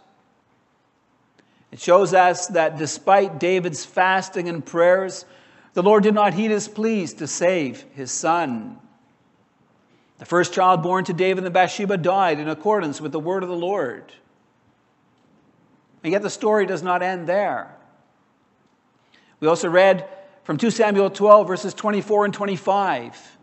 It 1.72 1.82
shows 1.82 2.14
us 2.14 2.48
that 2.48 2.78
despite 2.78 3.40
David's 3.40 3.84
fasting 3.84 4.48
and 4.48 4.66
prayers, 4.66 5.26
the 5.74 5.84
Lord 5.84 6.04
did 6.04 6.14
not 6.14 6.34
heed 6.34 6.50
his 6.50 6.70
pleas 6.70 7.14
to 7.16 7.28
save 7.28 7.84
his 7.94 8.10
son. 8.10 8.80
The 10.20 10.26
first 10.26 10.54
child 10.54 10.82
born 10.82 11.04
to 11.06 11.14
David 11.14 11.44
and 11.44 11.54
Bathsheba 11.54 11.98
died 11.98 12.40
in 12.40 12.48
accordance 12.48 13.02
with 13.02 13.12
the 13.12 13.20
word 13.20 13.44
of 13.44 13.50
the 13.50 13.56
Lord. 13.56 14.14
And 16.04 16.14
yet 16.14 16.22
the 16.22 16.30
story 16.30 16.66
does 16.66 16.82
not 16.82 17.04
end 17.04 17.28
there. 17.28 17.76
We 19.42 19.50
also 19.50 19.68
read 19.68 20.08
from 20.48 20.56
2 20.56 20.72
Samuel 20.72 21.10
12, 21.10 21.46
verses 21.46 21.74
24 21.74 22.24
and 22.24 22.34
25. 22.34 23.38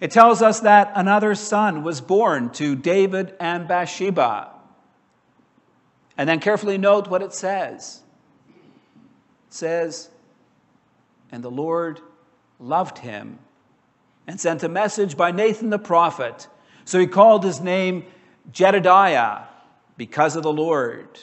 It 0.00 0.10
tells 0.10 0.42
us 0.42 0.58
that 0.60 0.90
another 0.96 1.36
son 1.36 1.84
was 1.84 2.00
born 2.00 2.50
to 2.54 2.74
David 2.74 3.36
and 3.38 3.68
Bathsheba. 3.68 4.50
And 6.16 6.28
then 6.28 6.40
carefully 6.40 6.76
note 6.76 7.06
what 7.06 7.22
it 7.22 7.32
says. 7.32 8.02
It 9.46 9.54
says, 9.54 10.10
And 11.30 11.44
the 11.44 11.52
Lord 11.52 12.00
loved 12.58 12.98
him 12.98 13.38
and 14.26 14.40
sent 14.40 14.64
a 14.64 14.68
message 14.68 15.16
by 15.16 15.30
Nathan 15.30 15.70
the 15.70 15.78
prophet. 15.78 16.48
So 16.84 16.98
he 16.98 17.06
called 17.06 17.44
his 17.44 17.60
name 17.60 18.04
Jedidiah 18.50 19.44
because 19.96 20.34
of 20.34 20.42
the 20.42 20.52
Lord. 20.52 21.20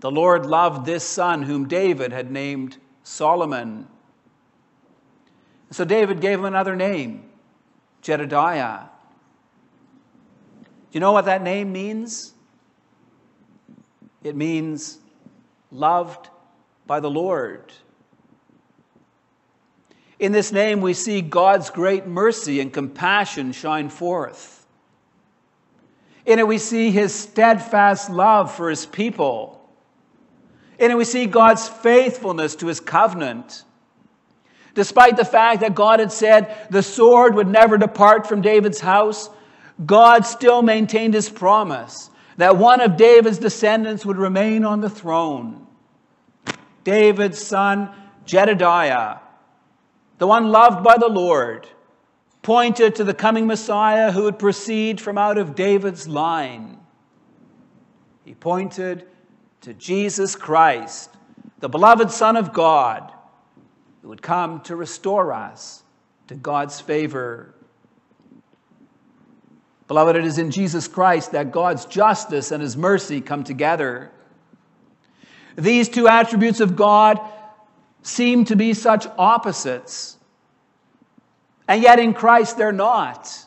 The 0.00 0.10
Lord 0.10 0.46
loved 0.46 0.86
this 0.86 1.04
son 1.04 1.42
whom 1.42 1.68
David 1.68 2.10
had 2.10 2.30
named 2.30 2.78
Solomon. 3.04 3.86
So 5.70 5.84
David 5.84 6.20
gave 6.20 6.38
him 6.38 6.44
another 6.44 6.74
name, 6.74 7.24
Jedidiah. 8.02 8.88
Do 10.64 10.68
you 10.92 11.00
know 11.00 11.12
what 11.12 11.26
that 11.26 11.42
name 11.42 11.72
means? 11.72 12.32
It 14.22 14.34
means 14.34 14.98
loved 15.70 16.30
by 16.86 17.00
the 17.00 17.10
Lord. 17.10 17.72
In 20.18 20.32
this 20.32 20.52
name, 20.52 20.80
we 20.80 20.94
see 20.94 21.20
God's 21.20 21.70
great 21.70 22.06
mercy 22.06 22.60
and 22.60 22.72
compassion 22.72 23.52
shine 23.52 23.88
forth. 23.88 24.66
In 26.24 26.38
it, 26.38 26.46
we 26.46 26.58
see 26.58 26.90
his 26.90 27.14
steadfast 27.14 28.08
love 28.08 28.54
for 28.54 28.70
his 28.70 28.86
people. 28.86 29.63
It, 30.78 30.96
we 30.96 31.04
see 31.04 31.26
God's 31.26 31.68
faithfulness 31.68 32.56
to 32.56 32.66
his 32.66 32.80
covenant. 32.80 33.64
Despite 34.74 35.16
the 35.16 35.24
fact 35.24 35.60
that 35.60 35.74
God 35.74 36.00
had 36.00 36.10
said 36.10 36.56
the 36.70 36.82
sword 36.82 37.34
would 37.34 37.46
never 37.46 37.78
depart 37.78 38.26
from 38.26 38.42
David's 38.42 38.80
house, 38.80 39.30
God 39.84 40.26
still 40.26 40.62
maintained 40.62 41.14
his 41.14 41.28
promise 41.28 42.10
that 42.36 42.56
one 42.56 42.80
of 42.80 42.96
David's 42.96 43.38
descendants 43.38 44.04
would 44.04 44.16
remain 44.16 44.64
on 44.64 44.80
the 44.80 44.90
throne. 44.90 45.66
David's 46.82 47.38
son, 47.38 47.90
Jedidiah, 48.26 49.20
the 50.18 50.26
one 50.26 50.50
loved 50.50 50.84
by 50.84 50.96
the 50.98 51.08
Lord, 51.08 51.68
pointed 52.42 52.96
to 52.96 53.04
the 53.04 53.14
coming 53.14 53.46
Messiah 53.46 54.12
who 54.12 54.24
would 54.24 54.38
proceed 54.38 55.00
from 55.00 55.16
out 55.16 55.38
of 55.38 55.54
David's 55.54 56.06
line. 56.06 56.78
He 58.24 58.34
pointed 58.34 59.06
to 59.64 59.72
Jesus 59.72 60.36
Christ, 60.36 61.08
the 61.60 61.70
beloved 61.70 62.10
Son 62.10 62.36
of 62.36 62.52
God 62.52 63.10
who 64.02 64.08
would 64.08 64.20
come 64.20 64.60
to 64.62 64.76
restore 64.76 65.32
us 65.32 65.82
to 66.26 66.34
God's 66.34 66.82
favor. 66.82 67.54
Beloved, 69.88 70.16
it 70.16 70.26
is 70.26 70.36
in 70.36 70.50
Jesus 70.50 70.86
Christ 70.86 71.32
that 71.32 71.50
God's 71.50 71.86
justice 71.86 72.50
and 72.50 72.62
his 72.62 72.76
mercy 72.76 73.22
come 73.22 73.42
together. 73.42 74.10
These 75.56 75.88
two 75.88 76.08
attributes 76.08 76.60
of 76.60 76.76
God 76.76 77.18
seem 78.02 78.44
to 78.44 78.56
be 78.56 78.74
such 78.74 79.06
opposites, 79.16 80.18
and 81.66 81.82
yet 81.82 81.98
in 81.98 82.12
Christ 82.12 82.58
they're 82.58 82.70
not. 82.70 83.43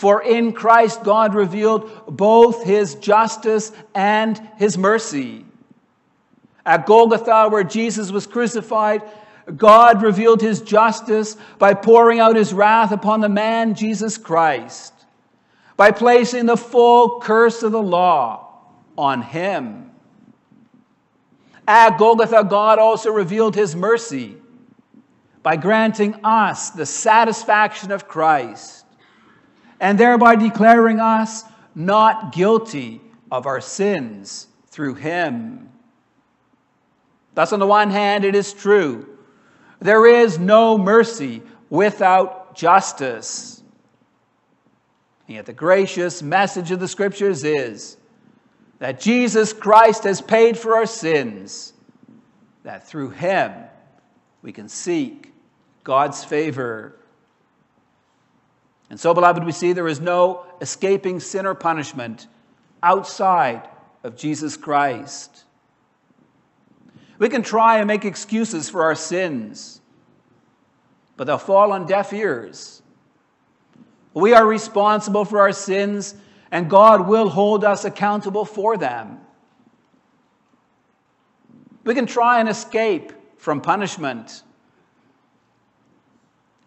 For 0.00 0.22
in 0.22 0.54
Christ, 0.54 1.02
God 1.02 1.34
revealed 1.34 2.06
both 2.06 2.64
his 2.64 2.94
justice 2.94 3.70
and 3.94 4.40
his 4.56 4.78
mercy. 4.78 5.44
At 6.64 6.86
Golgotha, 6.86 7.50
where 7.50 7.64
Jesus 7.64 8.10
was 8.10 8.26
crucified, 8.26 9.02
God 9.58 10.00
revealed 10.00 10.40
his 10.40 10.62
justice 10.62 11.36
by 11.58 11.74
pouring 11.74 12.18
out 12.18 12.34
his 12.34 12.54
wrath 12.54 12.92
upon 12.92 13.20
the 13.20 13.28
man 13.28 13.74
Jesus 13.74 14.16
Christ, 14.16 14.94
by 15.76 15.90
placing 15.90 16.46
the 16.46 16.56
full 16.56 17.20
curse 17.20 17.62
of 17.62 17.72
the 17.72 17.82
law 17.82 18.54
on 18.96 19.20
him. 19.20 19.90
At 21.68 21.98
Golgotha, 21.98 22.46
God 22.48 22.78
also 22.78 23.10
revealed 23.10 23.54
his 23.54 23.76
mercy 23.76 24.38
by 25.42 25.56
granting 25.56 26.14
us 26.24 26.70
the 26.70 26.86
satisfaction 26.86 27.92
of 27.92 28.08
Christ 28.08 28.79
and 29.80 29.98
thereby 29.98 30.36
declaring 30.36 31.00
us 31.00 31.44
not 31.74 32.32
guilty 32.32 33.00
of 33.30 33.46
our 33.46 33.60
sins 33.60 34.46
through 34.66 34.94
him. 34.94 35.68
Thus, 37.34 37.52
on 37.52 37.58
the 37.58 37.66
one 37.66 37.90
hand, 37.90 38.24
it 38.24 38.34
is 38.34 38.52
true 38.52 39.06
there 39.80 40.06
is 40.06 40.38
no 40.38 40.76
mercy 40.76 41.42
without 41.70 42.54
justice. 42.54 43.62
And 45.26 45.36
yet, 45.36 45.46
the 45.46 45.54
gracious 45.54 46.22
message 46.22 46.70
of 46.70 46.80
the 46.80 46.88
Scriptures 46.88 47.44
is 47.44 47.96
that 48.78 49.00
Jesus 49.00 49.52
Christ 49.52 50.04
has 50.04 50.20
paid 50.20 50.58
for 50.58 50.74
our 50.74 50.86
sins, 50.86 51.72
that 52.62 52.86
through 52.86 53.10
Him 53.10 53.52
we 54.42 54.52
can 54.52 54.68
seek 54.68 55.32
God's 55.82 56.24
favor. 56.24 56.99
And 58.90 58.98
so, 58.98 59.14
beloved, 59.14 59.44
we 59.44 59.52
see 59.52 59.72
there 59.72 59.88
is 59.88 60.00
no 60.00 60.44
escaping 60.60 61.20
sin 61.20 61.46
or 61.46 61.54
punishment 61.54 62.26
outside 62.82 63.68
of 64.02 64.16
Jesus 64.16 64.56
Christ. 64.56 65.44
We 67.18 67.28
can 67.28 67.42
try 67.42 67.78
and 67.78 67.86
make 67.86 68.04
excuses 68.04 68.68
for 68.68 68.82
our 68.82 68.94
sins. 68.96 69.80
but 71.16 71.26
they'll 71.26 71.36
fall 71.36 71.72
on 71.72 71.84
deaf 71.84 72.14
ears. 72.14 72.80
We 74.14 74.32
are 74.32 74.46
responsible 74.46 75.26
for 75.26 75.38
our 75.40 75.52
sins, 75.52 76.14
and 76.50 76.70
God 76.70 77.06
will 77.06 77.28
hold 77.28 77.62
us 77.62 77.84
accountable 77.84 78.46
for 78.46 78.78
them. 78.78 79.20
We 81.84 81.94
can 81.94 82.06
try 82.06 82.40
and 82.40 82.48
escape 82.48 83.12
from 83.36 83.60
punishment. 83.60 84.42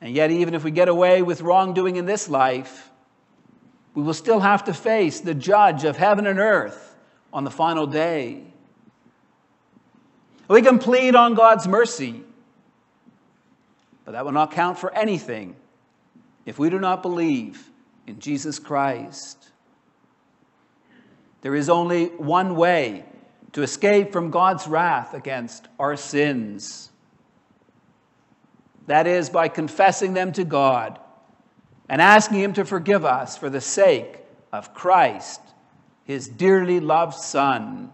And 0.03 0.13
yet, 0.13 0.31
even 0.31 0.53
if 0.53 0.65
we 0.65 0.71
get 0.71 0.89
away 0.89 1.21
with 1.21 1.39
wrongdoing 1.39 1.95
in 1.95 2.05
this 2.05 2.27
life, 2.27 2.91
we 3.95 4.03
will 4.03 4.13
still 4.13 4.41
have 4.41 4.65
to 4.65 4.73
face 4.73 5.21
the 5.21 5.33
judge 5.33 5.85
of 5.85 5.95
heaven 5.95 6.27
and 6.27 6.39
earth 6.39 6.97
on 7.31 7.45
the 7.45 7.49
final 7.49 7.87
day. 7.87 8.43
We 10.49 10.61
can 10.61 10.77
plead 10.77 11.15
on 11.15 11.35
God's 11.35 11.69
mercy, 11.69 12.21
but 14.03 14.11
that 14.11 14.25
will 14.25 14.33
not 14.33 14.51
count 14.51 14.77
for 14.77 14.93
anything 14.93 15.55
if 16.45 16.59
we 16.59 16.69
do 16.69 16.79
not 16.79 17.01
believe 17.01 17.69
in 18.05 18.19
Jesus 18.19 18.59
Christ. 18.59 19.51
There 21.43 21.55
is 21.55 21.69
only 21.69 22.07
one 22.07 22.57
way 22.57 23.05
to 23.53 23.61
escape 23.61 24.11
from 24.11 24.31
God's 24.31 24.67
wrath 24.67 25.13
against 25.13 25.69
our 25.79 25.95
sins. 25.95 26.89
That 28.87 29.07
is 29.07 29.29
by 29.29 29.47
confessing 29.47 30.13
them 30.13 30.31
to 30.33 30.43
God 30.43 30.99
and 31.89 32.01
asking 32.01 32.39
Him 32.39 32.53
to 32.53 32.65
forgive 32.65 33.05
us 33.05 33.37
for 33.37 33.49
the 33.49 33.61
sake 33.61 34.19
of 34.51 34.73
Christ, 34.73 35.41
His 36.05 36.27
dearly 36.27 36.79
loved 36.79 37.15
Son. 37.15 37.91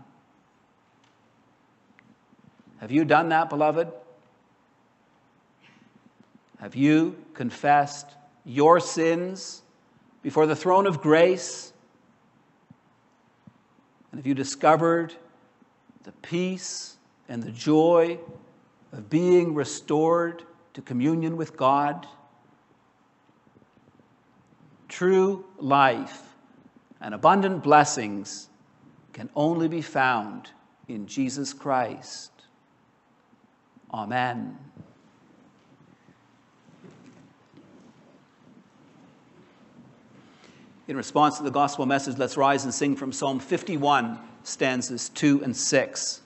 Have 2.79 2.91
you 2.91 3.05
done 3.05 3.29
that, 3.29 3.49
beloved? 3.49 3.91
Have 6.59 6.75
you 6.75 7.15
confessed 7.33 8.07
your 8.43 8.79
sins 8.79 9.61
before 10.21 10.45
the 10.45 10.55
throne 10.55 10.87
of 10.87 11.01
grace? 11.01 11.71
And 14.11 14.19
have 14.19 14.27
you 14.27 14.33
discovered 14.33 15.13
the 16.03 16.11
peace 16.13 16.97
and 17.27 17.43
the 17.43 17.51
joy 17.51 18.17
of 18.91 19.09
being 19.09 19.53
restored 19.53 20.43
to 20.73 20.81
communion 20.81 21.37
with 21.37 21.57
God? 21.57 22.07
True 24.87 25.45
life 25.57 26.23
and 27.01 27.13
abundant 27.13 27.63
blessings 27.63 28.49
can 29.13 29.29
only 29.35 29.67
be 29.67 29.81
found 29.81 30.51
in 30.87 31.07
Jesus 31.07 31.53
Christ. 31.53 32.31
Amen. 33.93 34.57
In 40.87 40.97
response 40.97 41.37
to 41.37 41.43
the 41.43 41.51
gospel 41.51 41.85
message, 41.85 42.17
let's 42.17 42.35
rise 42.35 42.63
and 42.63 42.73
sing 42.73 42.95
from 42.95 43.11
Psalm 43.11 43.39
51, 43.39 44.17
stanzas 44.43 45.09
2 45.09 45.43
and 45.43 45.55
6. 45.55 46.21